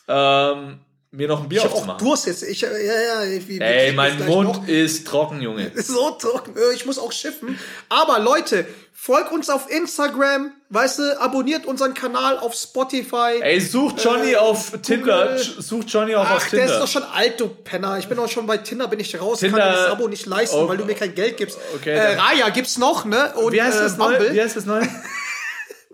[0.08, 0.80] Ähm,
[1.16, 2.00] mir noch ein Bier ich aufzumachen.
[2.00, 2.42] Auch Durst jetzt.
[2.42, 4.68] Ich, ja, ja, wie, Ey, mein Mund noch.
[4.68, 5.66] ist trocken, Junge.
[5.68, 6.54] Ist so trocken.
[6.56, 7.58] Äh, ich muss auch schiffen.
[7.88, 10.52] Aber Leute, folgt uns auf Instagram.
[10.68, 13.40] Weißt du, abonniert unseren Kanal auf Spotify.
[13.40, 15.38] Ey, sucht Johnny äh, auf Tinder.
[15.38, 16.66] Sucht Johnny auch Ach, auf Tinder.
[16.66, 17.98] der ist doch schon alt, du Penner.
[17.98, 19.40] Ich bin auch schon bei Tinder, bin ich raus.
[19.40, 21.58] Tinder, kann mir das Abo nicht leisten, oh, weil du mir kein Geld gibst.
[21.76, 23.32] Okay, äh, Raya gibt's noch, ne?
[23.36, 24.34] Und, Wie heißt das äh, Neue?
[24.34, 24.86] Wie heißt das Neue?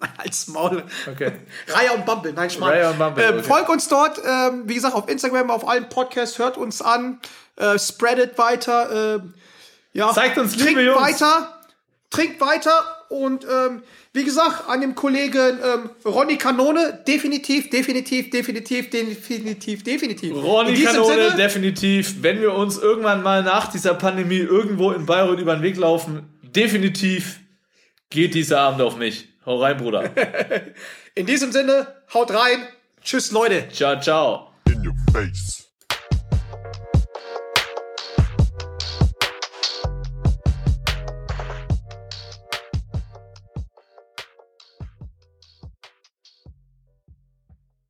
[0.17, 0.85] Als Maul.
[1.11, 1.33] Okay.
[1.69, 2.73] Raya und Bumble, nein, Schmarrn.
[2.73, 3.25] Raya und Bumble.
[3.25, 3.43] Ähm, okay.
[3.43, 7.21] Folgt uns dort, ähm, wie gesagt, auf Instagram, auf allen Podcasts, hört uns an,
[7.57, 9.21] äh, spreadet weiter, äh,
[9.93, 10.13] ja.
[10.13, 11.01] Zeigt uns Liebe, Jungs.
[11.01, 11.61] weiter,
[12.11, 12.73] trinkt weiter
[13.09, 13.83] und ähm,
[14.15, 20.35] wie gesagt, an dem Kollegen ähm, Ronny Kanone, definitiv, definitiv, definitiv, definitiv, definitiv.
[20.35, 22.17] Ronny Kanone, Sinne, definitiv.
[22.23, 26.29] Wenn wir uns irgendwann mal nach dieser Pandemie irgendwo in Bayreuth über den Weg laufen,
[26.43, 27.41] definitiv
[28.11, 29.32] geht dieser Abend auf mich.
[29.45, 30.11] Hau rein, Bruder.
[31.15, 32.67] In diesem Sinne, haut rein.
[33.03, 33.69] Tschüss, Leute.
[33.73, 34.53] Ciao, ciao.
[34.69, 35.72] In your face.